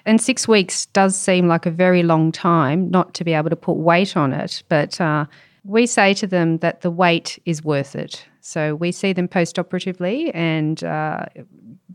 And 0.06 0.20
six 0.20 0.46
weeks 0.46 0.86
does 0.86 1.16
seem 1.16 1.48
like 1.48 1.66
a 1.66 1.70
very 1.70 2.02
long 2.02 2.30
time 2.30 2.90
not 2.90 3.14
to 3.14 3.24
be 3.24 3.32
able 3.32 3.50
to 3.50 3.56
put 3.56 3.78
weight 3.78 4.16
on 4.16 4.32
it, 4.32 4.62
but 4.68 5.00
uh, 5.00 5.24
we 5.64 5.86
say 5.86 6.12
to 6.14 6.26
them 6.26 6.58
that 6.58 6.82
the 6.82 6.90
wait 6.90 7.38
is 7.46 7.64
worth 7.64 7.96
it. 7.96 8.24
So 8.42 8.74
we 8.74 8.92
see 8.92 9.14
them 9.14 9.28
post 9.28 9.58
operatively 9.58 10.30
and 10.34 10.84
uh, 10.84 11.24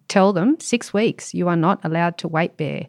tell 0.08 0.34
them 0.34 0.60
six 0.60 0.91
weeks, 0.91 1.36
you 1.36 1.48
are 1.48 1.56
not 1.56 1.79
allowed 1.84 2.18
to 2.18 2.27
weight 2.27 2.58
bear. 2.58 2.88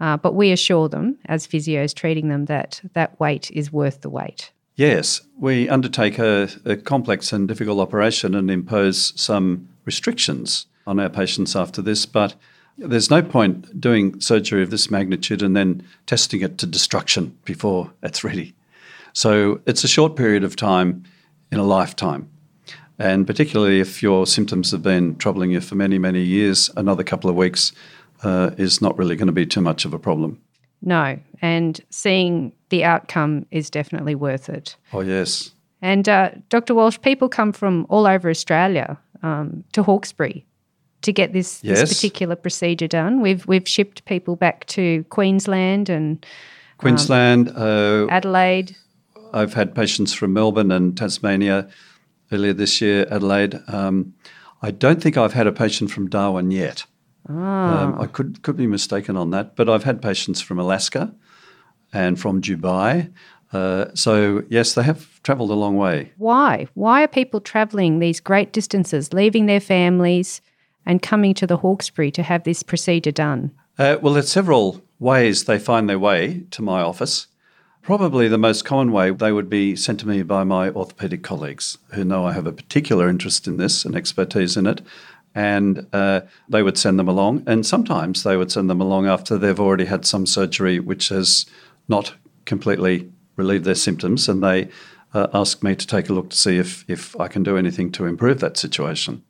Uh, 0.00 0.16
but 0.16 0.34
we 0.34 0.50
assure 0.50 0.88
them, 0.88 1.16
as 1.26 1.46
physios 1.46 1.94
treating 1.94 2.28
them, 2.28 2.46
that 2.46 2.80
that 2.94 3.20
weight 3.20 3.50
is 3.52 3.70
worth 3.70 4.00
the 4.00 4.10
wait. 4.10 4.51
Yes, 4.74 5.20
we 5.38 5.68
undertake 5.68 6.18
a, 6.18 6.48
a 6.64 6.76
complex 6.76 7.32
and 7.32 7.46
difficult 7.46 7.78
operation 7.78 8.34
and 8.34 8.50
impose 8.50 9.12
some 9.20 9.68
restrictions 9.84 10.66
on 10.86 10.98
our 10.98 11.10
patients 11.10 11.54
after 11.54 11.82
this, 11.82 12.06
but 12.06 12.34
there's 12.78 13.10
no 13.10 13.22
point 13.22 13.78
doing 13.80 14.18
surgery 14.20 14.62
of 14.62 14.70
this 14.70 14.90
magnitude 14.90 15.42
and 15.42 15.54
then 15.54 15.86
testing 16.06 16.40
it 16.40 16.56
to 16.58 16.66
destruction 16.66 17.36
before 17.44 17.92
it's 18.02 18.24
ready. 18.24 18.54
So 19.12 19.60
it's 19.66 19.84
a 19.84 19.88
short 19.88 20.16
period 20.16 20.42
of 20.42 20.56
time 20.56 21.04
in 21.50 21.58
a 21.58 21.64
lifetime. 21.64 22.30
And 22.98 23.26
particularly 23.26 23.80
if 23.80 24.02
your 24.02 24.26
symptoms 24.26 24.70
have 24.70 24.82
been 24.82 25.16
troubling 25.16 25.50
you 25.50 25.60
for 25.60 25.74
many, 25.74 25.98
many 25.98 26.22
years, 26.22 26.70
another 26.76 27.04
couple 27.04 27.28
of 27.28 27.36
weeks 27.36 27.72
uh, 28.22 28.52
is 28.56 28.80
not 28.80 28.96
really 28.96 29.16
going 29.16 29.26
to 29.26 29.32
be 29.32 29.46
too 29.46 29.60
much 29.60 29.84
of 29.84 29.92
a 29.92 29.98
problem. 29.98 30.40
No. 30.82 31.18
And 31.40 31.80
seeing 31.90 32.52
the 32.68 32.84
outcome 32.84 33.46
is 33.50 33.70
definitely 33.70 34.14
worth 34.14 34.48
it. 34.48 34.76
Oh, 34.92 35.00
yes. 35.00 35.52
And 35.80 36.08
uh, 36.08 36.30
Dr. 36.48 36.74
Walsh, 36.74 36.98
people 37.02 37.28
come 37.28 37.52
from 37.52 37.86
all 37.88 38.06
over 38.06 38.30
Australia 38.30 38.98
um, 39.22 39.64
to 39.72 39.82
Hawkesbury 39.82 40.44
to 41.02 41.12
get 41.12 41.32
this, 41.32 41.62
Yes. 41.64 41.80
this 41.80 41.94
particular 41.94 42.36
procedure 42.36 42.86
done. 42.86 43.20
We've 43.20 43.44
we've 43.46 43.66
shipped 43.68 44.04
people 44.04 44.36
back 44.36 44.66
to 44.66 45.04
Queensland 45.10 45.88
and 45.88 46.24
Queensland, 46.78 47.48
uh, 47.56 48.06
Adelaide. 48.08 48.76
I've 49.32 49.54
had 49.54 49.74
patients 49.74 50.12
from 50.12 50.32
Melbourne 50.32 50.70
and 50.70 50.96
Tasmania 50.96 51.68
earlier 52.30 52.52
this 52.52 52.80
year, 52.80 53.06
Adelaide. 53.10 53.58
Um, 53.68 54.14
I 54.62 54.70
don't 54.70 55.02
think 55.02 55.16
I've 55.16 55.32
had 55.32 55.46
a 55.46 55.52
patient 55.52 55.90
from 55.90 56.08
Darwin 56.08 56.50
yet. 56.52 56.84
Um, 57.28 58.00
I 58.00 58.06
could 58.06 58.42
could 58.42 58.56
be 58.56 58.66
mistaken 58.66 59.16
on 59.16 59.30
that, 59.30 59.56
but 59.56 59.68
I've 59.68 59.84
had 59.84 60.02
patients 60.02 60.40
from 60.40 60.58
Alaska 60.58 61.14
and 61.92 62.18
from 62.18 62.40
Dubai. 62.40 63.12
Uh, 63.52 63.86
so 63.94 64.42
yes, 64.48 64.74
they 64.74 64.82
have 64.82 65.22
travelled 65.22 65.50
a 65.50 65.54
long 65.54 65.76
way. 65.76 66.12
Why? 66.16 66.66
Why 66.74 67.02
are 67.02 67.08
people 67.08 67.40
travelling 67.40 67.98
these 67.98 68.18
great 68.18 68.52
distances, 68.52 69.12
leaving 69.12 69.46
their 69.46 69.60
families 69.60 70.40
and 70.86 71.02
coming 71.02 71.34
to 71.34 71.46
the 71.46 71.58
Hawkesbury 71.58 72.10
to 72.12 72.22
have 72.22 72.44
this 72.44 72.62
procedure 72.62 73.12
done? 73.12 73.52
Uh, 73.78 73.98
well, 74.00 74.14
there's 74.14 74.30
several 74.30 74.82
ways 74.98 75.44
they 75.44 75.58
find 75.58 75.88
their 75.88 75.98
way 75.98 76.44
to 76.50 76.62
my 76.62 76.80
office. 76.80 77.28
Probably 77.82 78.28
the 78.28 78.38
most 78.38 78.64
common 78.64 78.92
way 78.92 79.10
they 79.10 79.32
would 79.32 79.50
be 79.50 79.74
sent 79.74 80.00
to 80.00 80.08
me 80.08 80.22
by 80.22 80.44
my 80.44 80.70
orthopaedic 80.70 81.22
colleagues 81.22 81.78
who 81.94 82.04
know 82.04 82.24
I 82.24 82.32
have 82.32 82.46
a 82.46 82.52
particular 82.52 83.08
interest 83.08 83.48
in 83.48 83.56
this 83.56 83.84
and 83.84 83.96
expertise 83.96 84.56
in 84.56 84.66
it. 84.66 84.82
And 85.34 85.86
uh, 85.92 86.22
they 86.48 86.62
would 86.62 86.76
send 86.76 86.98
them 86.98 87.08
along. 87.08 87.44
And 87.46 87.64
sometimes 87.64 88.22
they 88.22 88.36
would 88.36 88.52
send 88.52 88.68
them 88.68 88.80
along 88.80 89.06
after 89.06 89.38
they've 89.38 89.60
already 89.60 89.86
had 89.86 90.04
some 90.04 90.26
surgery 90.26 90.78
which 90.78 91.08
has 91.08 91.46
not 91.88 92.14
completely 92.44 93.10
relieved 93.36 93.64
their 93.64 93.74
symptoms. 93.74 94.28
And 94.28 94.42
they 94.42 94.68
uh, 95.14 95.28
ask 95.32 95.62
me 95.62 95.74
to 95.74 95.86
take 95.86 96.08
a 96.08 96.12
look 96.12 96.30
to 96.30 96.36
see 96.36 96.58
if, 96.58 96.84
if 96.88 97.18
I 97.18 97.28
can 97.28 97.42
do 97.42 97.56
anything 97.56 97.90
to 97.92 98.06
improve 98.06 98.40
that 98.40 98.56
situation. 98.56 99.22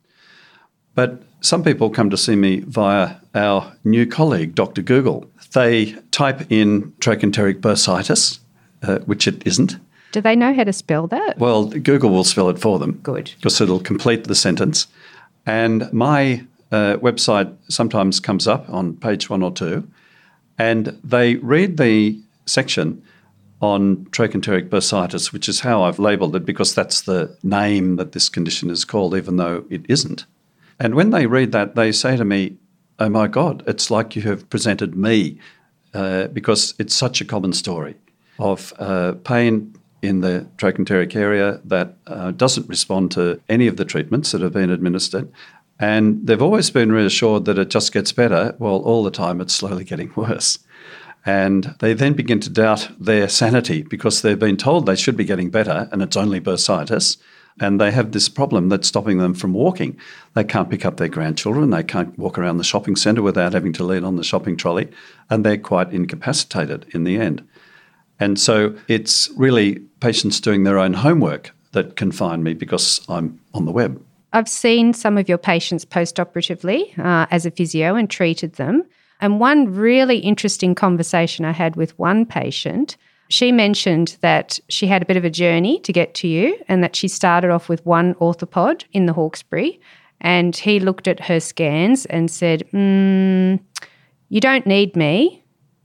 But 0.95 1.23
some 1.41 1.63
people 1.63 1.89
come 1.89 2.09
to 2.09 2.17
see 2.17 2.35
me 2.35 2.59
via 2.61 3.15
our 3.35 3.75
new 3.83 4.05
colleague, 4.05 4.55
Dr. 4.55 4.81
Google. 4.81 5.29
They 5.53 5.93
type 6.11 6.51
in 6.51 6.93
trochanteric 6.99 7.61
bursitis, 7.61 8.39
uh, 8.81 8.99
which 8.99 9.27
it 9.27 9.45
isn't. 9.45 9.77
Do 10.11 10.21
they 10.21 10.35
know 10.35 10.53
how 10.53 10.63
to 10.63 10.73
spell 10.73 11.07
that? 11.07 11.39
Well, 11.39 11.65
Google 11.65 12.11
will 12.11 12.23
spell 12.23 12.49
it 12.49 12.59
for 12.59 12.77
them. 12.77 12.99
Good. 13.03 13.33
Because 13.37 13.59
it'll 13.59 13.79
complete 13.79 14.25
the 14.25 14.35
sentence. 14.35 14.87
And 15.45 15.91
my 15.91 16.45
uh, 16.71 16.97
website 16.97 17.55
sometimes 17.67 18.19
comes 18.19 18.47
up 18.47 18.69
on 18.69 18.95
page 18.95 19.29
one 19.29 19.43
or 19.43 19.51
two, 19.51 19.87
and 20.57 20.99
they 21.03 21.35
read 21.35 21.77
the 21.77 22.19
section 22.45 23.03
on 23.61 24.05
trochanteric 24.07 24.69
bursitis, 24.69 25.31
which 25.31 25.47
is 25.47 25.61
how 25.61 25.83
I've 25.83 25.99
labelled 25.99 26.35
it 26.35 26.45
because 26.45 26.75
that's 26.75 27.01
the 27.01 27.37
name 27.43 27.95
that 27.95 28.11
this 28.11 28.27
condition 28.27 28.69
is 28.69 28.83
called, 28.83 29.15
even 29.15 29.37
though 29.37 29.65
it 29.69 29.85
isn't. 29.87 30.25
And 30.79 30.95
when 30.95 31.11
they 31.11 31.27
read 31.27 31.53
that, 31.53 31.75
they 31.75 31.91
say 31.91 32.17
to 32.17 32.25
me, 32.25 32.57
Oh 32.99 33.09
my 33.09 33.27
God, 33.27 33.63
it's 33.65 33.89
like 33.89 34.15
you 34.15 34.21
have 34.23 34.49
presented 34.49 34.95
me 34.95 35.39
uh, 35.93 36.27
because 36.27 36.73
it's 36.77 36.93
such 36.93 37.21
a 37.21 37.25
common 37.25 37.53
story 37.53 37.95
of 38.37 38.73
uh, 38.79 39.13
pain 39.23 39.75
in 40.03 40.19
the 40.19 40.45
trochanteric 40.57 41.15
area 41.15 41.61
that 41.63 41.95
uh, 42.07 42.31
doesn't 42.31 42.67
respond 42.67 43.09
to 43.11 43.39
any 43.47 43.67
of 43.67 43.77
the 43.77 43.85
treatments 43.85 44.31
that 44.31 44.41
have 44.41 44.51
been 44.51 44.69
administered. 44.69 45.31
And 45.79 46.27
they've 46.27 46.41
always 46.41 46.69
been 46.69 46.91
reassured 46.91 47.45
that 47.45 47.57
it 47.57 47.69
just 47.69 47.93
gets 47.93 48.11
better. 48.11 48.55
Well, 48.59 48.81
all 48.83 49.03
the 49.03 49.11
time 49.11 49.39
it's 49.39 49.53
slowly 49.53 49.85
getting 49.85 50.11
worse. 50.15 50.59
And 51.25 51.75
they 51.79 51.93
then 51.93 52.13
begin 52.13 52.41
to 52.41 52.49
doubt 52.49 52.89
their 52.99 53.29
sanity 53.29 53.81
because 53.81 54.21
they've 54.21 54.37
been 54.37 54.57
told 54.57 54.85
they 54.85 54.97
should 54.97 55.15
be 55.15 55.23
getting 55.23 55.49
better 55.49 55.87
and 55.91 56.01
it's 56.01 56.17
only 56.17 56.41
bursitis. 56.41 57.17
And 57.61 57.79
they 57.79 57.91
have 57.91 58.11
this 58.11 58.27
problem 58.27 58.67
that's 58.67 58.87
stopping 58.87 59.19
them 59.19 59.33
from 59.33 59.53
walking. 59.53 59.97
They 60.33 60.43
can't 60.43 60.69
pick 60.69 60.85
up 60.85 60.97
their 60.97 61.07
grandchildren. 61.07 61.69
They 61.69 61.83
can't 61.83 62.17
walk 62.19 62.37
around 62.37 62.57
the 62.57 62.63
shopping 62.63 62.97
centre 62.97 63.21
without 63.21 63.53
having 63.53 63.73
to 63.73 63.83
lean 63.83 64.03
on 64.03 64.17
the 64.17 64.23
shopping 64.23 64.57
trolley. 64.57 64.89
And 65.29 65.45
they're 65.45 65.57
quite 65.57 65.93
incapacitated 65.93 66.87
in 66.93 67.05
the 67.05 67.17
end. 67.17 67.47
And 68.23 68.39
so 68.39 68.73
it's 68.87 69.29
really 69.35 69.79
patients 69.99 70.39
doing 70.39 70.63
their 70.63 70.79
own 70.79 70.93
homework 70.93 71.53
that 71.73 71.97
can 71.97 72.09
find 72.09 72.41
me 72.41 72.53
because 72.53 73.01
I'm 73.09 73.37
on 73.53 73.65
the 73.65 73.71
web. 73.73 74.01
I've 74.31 74.47
seen 74.47 74.93
some 74.93 75.17
of 75.17 75.27
your 75.27 75.37
patients 75.37 75.83
post 75.83 76.21
operatively 76.21 76.93
uh, 76.97 77.25
as 77.31 77.45
a 77.45 77.51
physio 77.51 77.95
and 77.95 78.09
treated 78.09 78.53
them. 78.53 78.83
And 79.19 79.41
one 79.41 79.73
really 79.73 80.19
interesting 80.19 80.73
conversation 80.73 81.43
I 81.43 81.51
had 81.51 81.75
with 81.75 81.99
one 81.99 82.25
patient, 82.25 82.95
she 83.27 83.51
mentioned 83.51 84.17
that 84.21 84.57
she 84.69 84.87
had 84.87 85.01
a 85.01 85.05
bit 85.05 85.17
of 85.17 85.25
a 85.25 85.29
journey 85.29 85.81
to 85.81 85.91
get 85.91 86.13
to 86.15 86.27
you 86.29 86.57
and 86.69 86.81
that 86.81 86.95
she 86.95 87.09
started 87.09 87.51
off 87.51 87.67
with 87.67 87.85
one 87.85 88.13
orthopod 88.15 88.85
in 88.93 89.05
the 89.05 89.13
Hawkesbury. 89.13 89.81
And 90.21 90.55
he 90.55 90.79
looked 90.79 91.09
at 91.09 91.19
her 91.19 91.41
scans 91.41 92.05
and 92.05 92.31
said, 92.31 92.63
mm, 92.71 93.59
You 94.29 94.39
don't 94.39 94.65
need 94.65 94.95
me. 94.95 95.42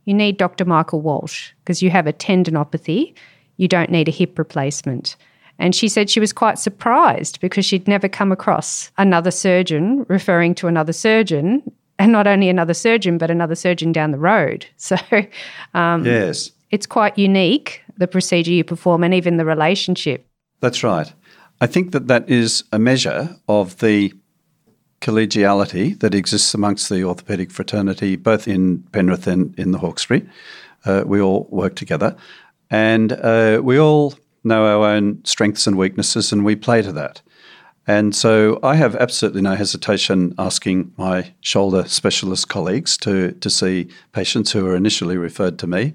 You 0.09 0.15
need 0.15 0.39
Dr. 0.39 0.65
Michael 0.65 1.03
Walsh 1.03 1.51
because 1.63 1.83
you 1.83 1.91
have 1.91 2.07
a 2.07 2.15
tendinopathy. 2.15 3.13
You 3.59 3.69
don't 3.69 3.91
need 3.91 4.09
a 4.09 4.11
hip 4.11 4.39
replacement. 4.39 5.17
And 5.59 5.75
she 5.75 5.87
said 5.87 6.09
she 6.09 6.19
was 6.19 6.33
quite 6.33 6.59
surprised 6.59 7.43
because 7.43 7.67
she'd 7.67 7.87
never 7.87 8.09
come 8.09 8.33
across 8.33 8.91
another 8.97 9.31
surgeon 9.31 10.07
referring 10.09 10.55
to 10.55 10.67
another 10.67 10.95
surgeon, 10.95 11.63
and 11.99 12.11
not 12.11 12.27
only 12.27 12.49
another 12.49 12.73
surgeon, 12.73 13.19
but 13.19 13.31
another 13.31 13.55
surgeon 13.55 13.93
down 13.93 14.13
the 14.13 14.19
road. 14.19 14.65
So 14.79 14.97
um, 15.75 16.07
Yes, 16.07 16.53
it's 16.71 16.87
quite 16.87 17.19
unique, 17.19 17.83
the 17.99 18.09
procedure 18.09 18.53
you 18.53 18.65
perform, 18.65 19.05
and 19.05 19.13
even 19.13 19.37
the 19.37 19.45
relationship. 19.45 20.27
that's 20.63 20.83
right. 20.83 21.13
I 21.61 21.67
think 21.67 21.93
that 21.93 22.07
that 22.07 22.31
is 22.31 22.65
a 22.73 22.79
measure 22.79 23.37
of 23.47 23.77
the 23.81 24.15
collegiality 25.01 25.99
that 26.01 26.15
exists 26.15 26.55
amongst 26.55 26.89
the 26.89 26.97
orthopaedic 26.97 27.53
fraternity, 27.53 28.17
both 28.17 28.49
in 28.49 28.83
Penrith 28.93 29.27
and 29.27 29.59
in 29.59 29.73
the 29.73 29.79
Hawkesbury. 29.79 30.29
Uh, 30.85 31.05
we 31.07 31.21
all 31.21 31.47
work 31.51 31.77
together 31.77 32.17
and 32.71 33.13
uh, 33.13 33.61
we 33.63 33.79
all 33.79 34.15
know 34.45 34.65
our 34.65 34.89
own 34.89 35.25
strengths 35.25 35.67
and 35.67 35.77
weaknesses 35.77 36.33
and 36.33 36.45
we 36.45 36.57
play 36.57 36.83
to 36.83 36.93
that. 36.93 37.23
And 37.87 38.15
so 38.15 38.61
I 38.63 38.75
have 38.75 38.95
absolutely 38.97 39.41
no 39.41 39.55
hesitation 39.55 40.35
asking 40.39 40.93
my 40.99 41.33
shoulder 41.41 41.89
specialist 41.89 42.49
colleagues 42.49 42.99
to, 42.99 43.33
to 43.33 43.49
see 43.51 43.89
patients 44.13 44.53
who 44.53 44.67
are 44.67 44.77
initially 44.77 45.17
referred 45.17 45.59
to 45.61 45.67
me. 45.67 45.95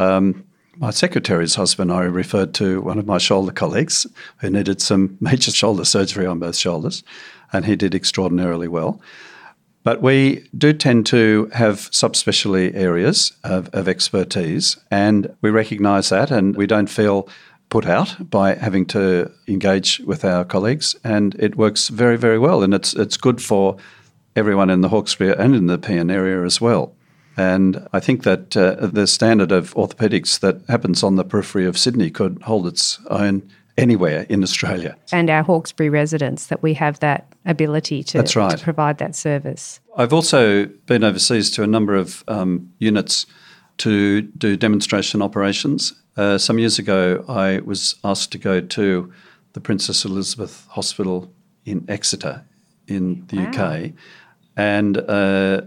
Um, 0.00 0.44
my 0.78 0.90
secretary's 0.90 1.54
husband, 1.54 1.92
I 1.92 2.02
referred 2.02 2.54
to 2.54 2.80
one 2.80 2.98
of 2.98 3.06
my 3.06 3.18
shoulder 3.18 3.52
colleagues 3.52 4.06
who 4.38 4.50
needed 4.50 4.80
some 4.80 5.16
major 5.20 5.50
shoulder 5.52 5.84
surgery 5.84 6.26
on 6.26 6.40
both 6.40 6.56
shoulders, 6.56 7.04
and 7.52 7.64
he 7.64 7.76
did 7.76 7.94
extraordinarily 7.94 8.68
well. 8.68 9.00
But 9.84 10.02
we 10.02 10.48
do 10.56 10.72
tend 10.72 11.06
to 11.06 11.50
have 11.54 11.90
subspecialty 11.92 12.74
areas 12.74 13.32
of, 13.44 13.68
of 13.72 13.88
expertise, 13.88 14.76
and 14.90 15.34
we 15.40 15.50
recognise 15.50 16.10
that, 16.10 16.30
and 16.30 16.56
we 16.56 16.66
don't 16.66 16.90
feel 16.90 17.28
put 17.70 17.86
out 17.86 18.30
by 18.30 18.54
having 18.54 18.86
to 18.86 19.30
engage 19.46 20.00
with 20.00 20.24
our 20.24 20.44
colleagues, 20.44 20.96
and 21.04 21.34
it 21.36 21.56
works 21.56 21.88
very, 21.88 22.16
very 22.16 22.38
well, 22.38 22.62
and 22.62 22.74
it's 22.74 22.94
it's 22.94 23.16
good 23.16 23.42
for 23.42 23.76
everyone 24.36 24.70
in 24.70 24.80
the 24.80 24.88
Hawkesbury 24.88 25.34
and 25.36 25.54
in 25.54 25.66
the 25.66 25.76
Nepean 25.76 26.10
area 26.10 26.44
as 26.44 26.60
well. 26.60 26.94
And 27.36 27.86
I 27.92 28.00
think 28.00 28.24
that 28.24 28.56
uh, 28.56 28.86
the 28.86 29.06
standard 29.06 29.52
of 29.52 29.74
orthopaedics 29.74 30.40
that 30.40 30.60
happens 30.68 31.02
on 31.02 31.16
the 31.16 31.24
periphery 31.24 31.66
of 31.66 31.78
Sydney 31.78 32.10
could 32.10 32.42
hold 32.42 32.66
its 32.66 32.98
own 33.10 33.48
anywhere 33.78 34.26
in 34.28 34.42
Australia. 34.42 34.96
And 35.12 35.30
our 35.30 35.42
Hawkesbury 35.42 35.88
residents, 35.88 36.48
that 36.48 36.62
we 36.62 36.74
have 36.74 36.98
that 37.00 37.32
ability 37.46 38.02
to, 38.02 38.18
That's 38.18 38.36
right. 38.36 38.58
to 38.58 38.62
provide 38.62 38.98
that 38.98 39.14
service. 39.14 39.80
I've 39.96 40.12
also 40.12 40.66
been 40.86 41.04
overseas 41.04 41.50
to 41.52 41.62
a 41.62 41.66
number 41.66 41.94
of 41.94 42.22
um, 42.28 42.70
units 42.78 43.24
to 43.78 44.22
do 44.22 44.56
demonstration 44.56 45.22
operations. 45.22 45.94
Uh, 46.16 46.36
some 46.36 46.58
years 46.58 46.78
ago, 46.78 47.24
I 47.28 47.60
was 47.60 47.94
asked 48.02 48.32
to 48.32 48.38
go 48.38 48.60
to 48.60 49.12
the 49.52 49.60
Princess 49.60 50.04
Elizabeth 50.04 50.66
Hospital 50.70 51.32
in 51.64 51.84
Exeter 51.88 52.44
in 52.88 53.24
the 53.28 53.38
Wow. 53.38 53.50
UK. 53.50 53.92
And 54.56 54.98
uh, 54.98 55.60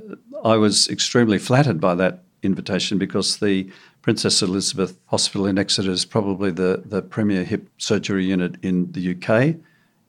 I 0.44 0.58
was 0.58 0.90
extremely 0.90 1.40
flattered 1.40 1.80
by 1.80 1.96
that 1.96 2.24
invitation 2.44 2.98
because 2.98 3.38
the 3.38 3.72
Princess 4.02 4.42
Elizabeth 4.42 4.98
Hospital 5.08 5.46
in 5.46 5.58
Exeter 5.58 5.92
is 5.92 6.06
probably 6.06 6.52
the, 6.52 6.82
the 6.86 7.02
premier 7.02 7.44
hip 7.44 7.70
surgery 7.78 8.26
unit 8.26 8.56
in 8.64 8.92
the 8.92 9.16
UK, 9.16 9.56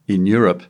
in 0.09 0.27
Europe, 0.27 0.63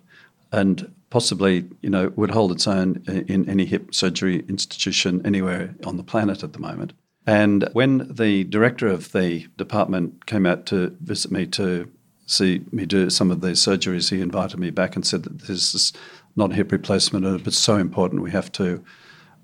and 0.51 0.93
possibly 1.11 1.69
you 1.83 1.91
know 1.91 2.13
would 2.17 2.31
hold 2.31 2.51
its 2.53 2.67
own 2.67 3.03
in 3.07 3.49
any 3.49 3.65
hip 3.65 3.95
surgery 3.95 4.45
institution 4.49 5.25
anywhere 5.25 5.75
on 5.85 5.97
the 5.97 6.03
planet 6.03 6.43
at 6.43 6.53
the 6.53 6.59
moment. 6.59 6.93
And 7.27 7.69
when 7.73 8.09
the 8.13 8.45
director 8.45 8.89
of 8.89 9.13
the 9.13 9.47
department 9.57 10.27
came 10.27 10.45
out 10.45 10.67
to 10.67 10.97
visit 11.01 11.31
me 11.31 11.47
to 11.49 11.89
see 12.27 12.65
me 12.73 12.87
do 12.87 13.11
some 13.11 13.31
of 13.31 13.41
these 13.41 13.61
surgeries, 13.61 14.11
he 14.11 14.21
invited 14.21 14.59
me 14.59 14.71
back 14.71 14.97
and 14.97 15.07
said 15.07 15.23
that 15.23 15.43
this 15.43 15.75
is 15.75 15.93
not 16.35 16.55
hip 16.55 16.73
replacement, 16.73 17.45
but 17.45 17.53
so 17.53 17.77
important 17.77 18.23
we 18.23 18.31
have 18.33 18.51
to 18.53 18.83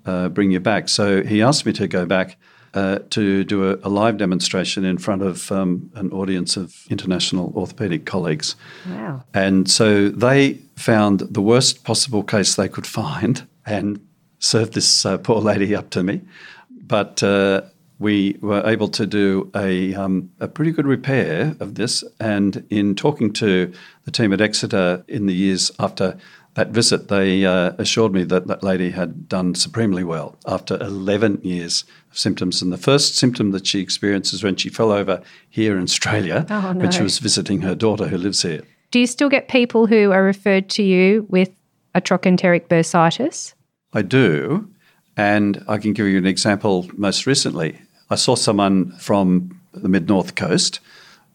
uh, 0.05 0.27
bring 0.27 0.51
you 0.51 0.59
back. 0.59 0.89
So 0.89 1.23
he 1.23 1.41
asked 1.41 1.65
me 1.65 1.73
to 1.73 1.87
go 1.87 2.05
back 2.05 2.35
uh, 2.73 2.99
to 3.09 3.43
do 3.43 3.69
a, 3.69 3.75
a 3.83 3.89
live 3.89 4.17
demonstration 4.17 4.85
in 4.85 4.97
front 4.97 5.21
of 5.21 5.51
um, 5.51 5.91
an 5.95 6.11
audience 6.11 6.57
of 6.57 6.85
international 6.89 7.51
orthopaedic 7.53 8.05
colleagues. 8.05 8.55
Wow. 8.87 9.23
And 9.33 9.69
so 9.69 10.09
they 10.09 10.59
found 10.75 11.21
the 11.21 11.41
worst 11.41 11.83
possible 11.83 12.23
case 12.23 12.55
they 12.55 12.69
could 12.69 12.87
find 12.87 13.47
and 13.65 13.99
served 14.39 14.73
this 14.73 15.05
uh, 15.05 15.17
poor 15.17 15.41
lady 15.41 15.75
up 15.75 15.89
to 15.91 16.03
me. 16.03 16.21
But 16.69 17.21
uh, 17.21 17.61
we 17.99 18.37
were 18.41 18.63
able 18.65 18.87
to 18.87 19.05
do 19.05 19.51
a, 19.55 19.93
um, 19.93 20.31
a 20.39 20.47
pretty 20.47 20.71
good 20.71 20.87
repair 20.87 21.55
of 21.59 21.75
this. 21.75 22.03
And 22.19 22.65
in 22.69 22.95
talking 22.95 23.33
to 23.33 23.71
the 24.05 24.11
team 24.11 24.33
at 24.33 24.41
Exeter 24.41 25.03
in 25.07 25.25
the 25.25 25.33
years 25.33 25.71
after 25.79 26.17
that 26.59 26.71
visit, 26.71 27.07
they 27.07 27.45
uh, 27.45 27.71
assured 27.77 28.11
me 28.11 28.25
that 28.25 28.47
that 28.47 28.61
lady 28.61 28.89
had 28.89 29.29
done 29.29 29.55
supremely 29.55 30.03
well 30.03 30.37
after 30.45 30.75
11 30.81 31.39
years 31.41 31.85
of 32.11 32.19
symptoms. 32.19 32.61
And 32.61 32.73
the 32.73 32.77
first 32.77 33.15
symptom 33.15 33.51
that 33.51 33.65
she 33.65 33.79
experienced 33.79 34.33
is 34.33 34.43
when 34.43 34.57
she 34.57 34.67
fell 34.67 34.91
over 34.91 35.21
here 35.49 35.77
in 35.77 35.83
Australia 35.83 36.45
Oh, 36.49 36.73
when 36.73 36.91
she 36.91 37.01
was 37.01 37.19
visiting 37.19 37.61
her 37.61 37.75
daughter 37.75 38.09
who 38.09 38.17
lives 38.17 38.41
here. 38.41 38.63
Do 38.91 38.99
you 38.99 39.07
still 39.07 39.29
get 39.29 39.47
people 39.47 39.87
who 39.87 40.11
are 40.11 40.21
referred 40.21 40.69
to 40.71 40.83
you 40.83 41.25
with 41.29 41.49
a 41.95 42.01
trochanteric 42.01 42.67
bursitis? 42.67 43.53
I 43.93 44.01
do. 44.01 44.69
And 45.15 45.63
I 45.65 45.77
can 45.77 45.93
give 45.93 46.07
you 46.07 46.17
an 46.17 46.25
example 46.25 46.89
most 46.97 47.25
recently. 47.25 47.79
I 48.09 48.15
saw 48.15 48.35
someone 48.35 48.91
from 48.97 49.57
the 49.73 49.87
mid 49.87 50.09
north 50.09 50.35
coast 50.35 50.81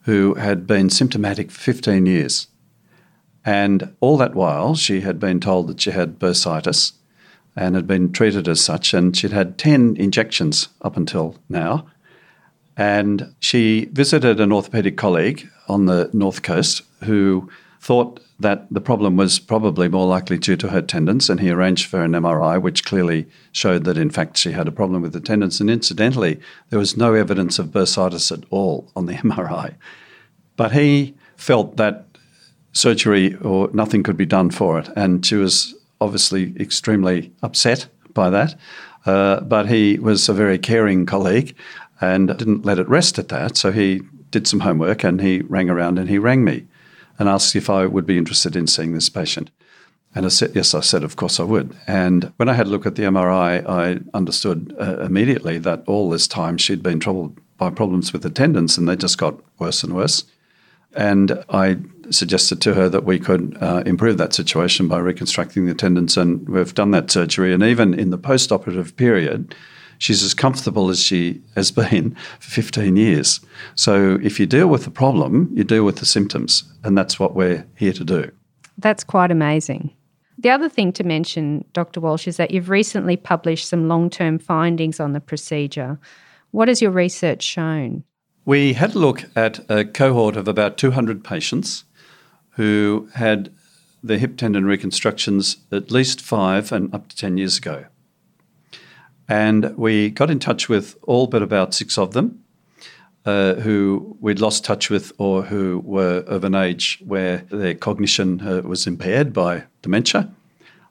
who 0.01 0.35
had 0.35 0.67
been 0.67 0.91
symptomatic 0.91 1.49
for 1.49 1.61
15 1.61 2.05
years. 2.05 2.47
And 3.45 3.95
all 3.99 4.17
that 4.17 4.33
while, 4.33 4.75
she 4.75 5.01
had 5.01 5.19
been 5.19 5.39
told 5.39 5.67
that 5.67 5.79
she 5.79 5.91
had 5.91 6.17
bursitis 6.17 6.93
and 7.55 7.75
had 7.75 7.87
been 7.87 8.11
treated 8.11 8.47
as 8.47 8.59
such. 8.59 8.93
And 8.93 9.15
she'd 9.15 9.31
had 9.31 9.57
10 9.57 9.95
injections 9.97 10.69
up 10.81 10.97
until 10.97 11.37
now. 11.47 11.85
And 12.75 13.35
she 13.39 13.85
visited 13.93 14.39
an 14.39 14.49
orthopaedic 14.49 14.97
colleague 14.97 15.47
on 15.69 15.85
the 15.85 16.09
north 16.11 16.41
coast 16.41 16.81
who 17.03 17.49
thought 17.79 18.19
that 18.39 18.67
the 18.71 18.81
problem 18.81 19.15
was 19.15 19.39
probably 19.39 19.87
more 19.87 20.07
likely 20.07 20.37
due 20.37 20.57
to 20.57 20.69
her 20.69 20.81
tendons, 20.81 21.29
and 21.29 21.39
he 21.39 21.49
arranged 21.49 21.85
for 21.85 22.03
an 22.03 22.11
MRI, 22.11 22.61
which 22.61 22.83
clearly 22.83 23.27
showed 23.51 23.85
that 23.85 23.97
in 23.97 24.09
fact 24.09 24.37
she 24.37 24.51
had 24.51 24.67
a 24.67 24.71
problem 24.71 25.01
with 25.01 25.13
the 25.13 25.21
tendons. 25.21 25.61
And 25.61 25.69
incidentally, 25.69 26.39
there 26.69 26.79
was 26.79 26.97
no 26.97 27.13
evidence 27.13 27.59
of 27.59 27.67
bursitis 27.67 28.31
at 28.31 28.43
all 28.49 28.91
on 28.95 29.05
the 29.05 29.13
MRI. 29.29 29.75
But 30.57 30.73
he 30.73 31.15
felt 31.37 31.77
that 31.77 32.04
surgery 32.75 33.35
or 33.37 33.69
nothing 33.73 34.03
could 34.03 34.17
be 34.17 34.25
done 34.25 34.51
for 34.51 34.77
it, 34.77 34.89
and 34.95 35.25
she 35.25 35.35
was 35.35 35.73
obviously 35.99 36.53
extremely 36.59 37.31
upset 37.41 37.87
by 38.13 38.29
that. 38.29 38.55
Uh, 39.05 39.39
but 39.41 39.67
he 39.67 39.99
was 39.99 40.27
a 40.29 40.33
very 40.33 40.57
caring 40.57 41.05
colleague 41.05 41.55
and 42.01 42.27
didn't 42.37 42.65
let 42.65 42.79
it 42.79 42.89
rest 42.89 43.17
at 43.19 43.29
that. 43.29 43.55
So 43.55 43.71
he 43.71 44.01
did 44.31 44.47
some 44.47 44.61
homework 44.61 45.03
and 45.03 45.21
he 45.21 45.41
rang 45.41 45.69
around 45.69 45.99
and 45.99 46.09
he 46.09 46.17
rang 46.17 46.43
me 46.43 46.67
and 47.17 47.29
asked 47.29 47.55
if 47.55 47.69
I 47.69 47.85
would 47.85 48.05
be 48.05 48.17
interested 48.17 48.55
in 48.55 48.67
seeing 48.67 48.93
this 48.93 49.09
patient. 49.09 49.51
And 50.13 50.25
I 50.25 50.29
said, 50.29 50.55
yes, 50.55 50.73
I 50.73 50.79
said, 50.79 51.03
of 51.03 51.17
course 51.17 51.39
I 51.39 51.43
would. 51.43 51.75
And 51.87 52.33
when 52.37 52.49
I 52.49 52.53
had 52.53 52.67
a 52.67 52.69
look 52.69 52.85
at 52.85 52.95
the 52.95 53.03
MRI, 53.03 53.67
I 53.67 53.99
understood 54.13 54.75
uh, 54.79 54.99
immediately 55.01 55.57
that 55.59 55.83
all 55.87 56.09
this 56.09 56.27
time 56.27 56.57
she'd 56.57 56.81
been 56.81 56.99
troubled 56.99 57.39
by 57.57 57.69
problems 57.69 58.11
with 58.11 58.33
tendons 58.33 58.77
and 58.77 58.87
they 58.87 58.95
just 58.95 59.17
got 59.17 59.39
worse 59.59 59.83
and 59.83 59.93
worse. 59.93 60.23
And 60.95 61.43
I 61.49 61.77
suggested 62.13 62.61
to 62.61 62.73
her 62.73 62.89
that 62.89 63.03
we 63.03 63.19
could 63.19 63.57
uh, 63.61 63.83
improve 63.85 64.17
that 64.17 64.33
situation 64.33 64.87
by 64.87 64.97
reconstructing 64.99 65.65
the 65.65 65.73
tendons. 65.73 66.17
And 66.17 66.47
we've 66.47 66.73
done 66.73 66.91
that 66.91 67.11
surgery. 67.11 67.53
And 67.53 67.63
even 67.63 67.93
in 67.93 68.09
the 68.09 68.17
post 68.17 68.51
operative 68.51 68.95
period, 68.95 69.55
she's 69.97 70.23
as 70.23 70.33
comfortable 70.33 70.89
as 70.89 71.01
she 71.01 71.41
has 71.55 71.71
been 71.71 72.15
for 72.39 72.49
15 72.49 72.95
years. 72.95 73.39
So 73.75 74.19
if 74.21 74.39
you 74.39 74.45
deal 74.45 74.67
with 74.67 74.83
the 74.83 74.91
problem, 74.91 75.49
you 75.53 75.63
deal 75.63 75.83
with 75.83 75.97
the 75.97 76.05
symptoms. 76.05 76.63
And 76.83 76.97
that's 76.97 77.19
what 77.19 77.35
we're 77.35 77.65
here 77.75 77.93
to 77.93 78.03
do. 78.03 78.31
That's 78.77 79.03
quite 79.03 79.31
amazing. 79.31 79.93
The 80.37 80.49
other 80.49 80.67
thing 80.67 80.91
to 80.93 81.03
mention, 81.03 81.63
Dr. 81.71 82.01
Walsh, 82.01 82.27
is 82.27 82.37
that 82.37 82.51
you've 82.51 82.69
recently 82.69 83.15
published 83.15 83.69
some 83.69 83.87
long 83.87 84.09
term 84.09 84.37
findings 84.37 84.99
on 84.99 85.13
the 85.13 85.21
procedure. 85.21 85.97
What 86.51 86.67
has 86.67 86.81
your 86.81 86.91
research 86.91 87.41
shown? 87.41 88.03
We 88.45 88.73
had 88.73 88.93
a 88.93 88.99
look 88.99 89.23
at 89.35 89.59
a 89.71 89.85
cohort 89.85 90.37
of 90.37 90.47
about 90.47 90.77
200 90.77 91.23
patients 91.23 91.83
who 92.55 93.09
had 93.15 93.51
their 94.03 94.17
hip 94.17 94.37
tendon 94.37 94.65
reconstructions 94.65 95.57
at 95.71 95.91
least 95.91 96.21
five 96.21 96.71
and 96.71 96.93
up 96.93 97.07
to 97.07 97.15
10 97.15 97.37
years 97.37 97.57
ago. 97.57 97.85
And 99.27 99.75
we 99.77 100.09
got 100.11 100.29
in 100.29 100.39
touch 100.39 100.69
with 100.69 100.95
all 101.03 101.27
but 101.27 101.41
about 101.41 101.73
six 101.73 101.97
of 101.97 102.13
them 102.13 102.43
uh, 103.25 103.55
who 103.55 104.15
we'd 104.19 104.39
lost 104.39 104.63
touch 104.63 104.89
with 104.89 105.11
or 105.17 105.41
who 105.41 105.81
were 105.83 106.23
of 106.27 106.43
an 106.43 106.53
age 106.53 106.99
where 107.05 107.37
their 107.49 107.73
cognition 107.73 108.41
uh, 108.47 108.61
was 108.61 108.85
impaired 108.85 109.33
by 109.33 109.63
dementia 109.81 110.31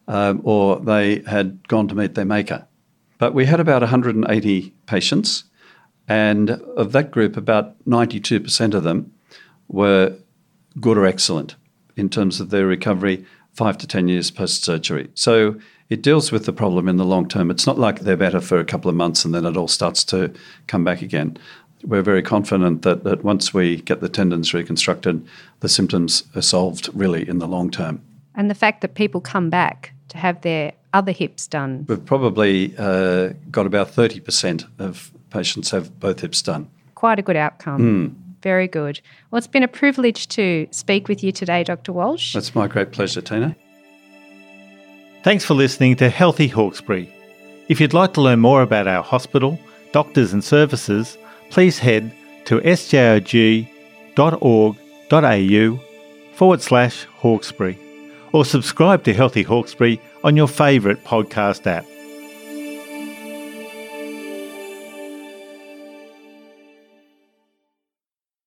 um, 0.08 0.40
or 0.44 0.80
they 0.80 1.20
had 1.20 1.66
gone 1.68 1.88
to 1.88 1.94
meet 1.94 2.14
their 2.14 2.24
maker. 2.24 2.66
But 3.18 3.34
we 3.34 3.46
had 3.46 3.60
about 3.60 3.82
180 3.82 4.74
patients, 4.86 5.44
and 6.08 6.50
of 6.50 6.92
that 6.92 7.10
group, 7.10 7.36
about 7.36 7.82
92% 7.84 8.74
of 8.74 8.82
them 8.82 9.12
were 9.68 10.14
good 10.80 10.98
or 10.98 11.06
excellent 11.06 11.56
in 11.96 12.08
terms 12.08 12.40
of 12.40 12.50
their 12.50 12.66
recovery 12.66 13.24
five 13.52 13.78
to 13.78 13.86
10 13.86 14.08
years 14.08 14.30
post 14.30 14.64
surgery. 14.64 15.08
So 15.14 15.56
it 15.90 16.02
deals 16.02 16.32
with 16.32 16.46
the 16.46 16.52
problem 16.52 16.88
in 16.88 16.96
the 16.96 17.04
long 17.04 17.28
term. 17.28 17.50
It's 17.50 17.66
not 17.66 17.78
like 17.78 18.00
they're 18.00 18.16
better 18.16 18.40
for 18.40 18.58
a 18.58 18.64
couple 18.64 18.88
of 18.88 18.96
months 18.96 19.24
and 19.24 19.34
then 19.34 19.44
it 19.44 19.56
all 19.56 19.68
starts 19.68 20.02
to 20.04 20.32
come 20.66 20.84
back 20.84 21.02
again. 21.02 21.36
We're 21.84 22.02
very 22.02 22.22
confident 22.22 22.82
that, 22.82 23.04
that 23.04 23.22
once 23.22 23.52
we 23.52 23.76
get 23.82 24.00
the 24.00 24.08
tendons 24.08 24.54
reconstructed, 24.54 25.26
the 25.60 25.68
symptoms 25.68 26.24
are 26.34 26.42
solved 26.42 26.88
really 26.94 27.28
in 27.28 27.38
the 27.38 27.46
long 27.46 27.70
term. 27.70 28.02
And 28.34 28.50
the 28.50 28.54
fact 28.54 28.80
that 28.80 28.94
people 28.94 29.20
come 29.20 29.50
back 29.50 29.92
to 30.08 30.18
have 30.18 30.40
their 30.40 30.72
other 30.92 31.12
hips 31.12 31.46
done. 31.46 31.84
We've 31.88 32.04
probably 32.04 32.74
uh, 32.78 33.30
got 33.50 33.66
about 33.66 33.88
30% 33.88 34.66
of 34.78 35.12
patients 35.30 35.70
have 35.70 36.00
both 36.00 36.20
hips 36.20 36.40
done. 36.40 36.68
Quite 36.94 37.18
a 37.18 37.22
good 37.22 37.36
outcome. 37.36 38.16
Very 38.44 38.68
good. 38.68 39.00
Well, 39.30 39.38
it's 39.38 39.46
been 39.46 39.62
a 39.62 39.68
privilege 39.68 40.28
to 40.28 40.68
speak 40.70 41.08
with 41.08 41.24
you 41.24 41.32
today, 41.32 41.64
Dr. 41.64 41.94
Walsh. 41.94 42.34
That's 42.34 42.54
my 42.54 42.68
great 42.68 42.92
pleasure, 42.92 43.22
Tina. 43.22 43.56
Thanks 45.22 45.46
for 45.46 45.54
listening 45.54 45.96
to 45.96 46.10
Healthy 46.10 46.48
Hawkesbury. 46.48 47.10
If 47.70 47.80
you'd 47.80 47.94
like 47.94 48.12
to 48.12 48.20
learn 48.20 48.40
more 48.40 48.60
about 48.60 48.86
our 48.86 49.02
hospital, 49.02 49.58
doctors, 49.92 50.34
and 50.34 50.44
services, 50.44 51.16
please 51.48 51.78
head 51.78 52.14
to 52.44 52.60
sjog.org.au 52.60 53.70
forward 56.34 56.60
slash 56.60 57.04
Hawkesbury 57.04 57.78
or 58.32 58.44
subscribe 58.44 59.04
to 59.04 59.14
Healthy 59.14 59.44
Hawkesbury 59.44 60.02
on 60.22 60.36
your 60.36 60.48
favourite 60.48 61.02
podcast 61.02 61.66
app. 61.66 61.86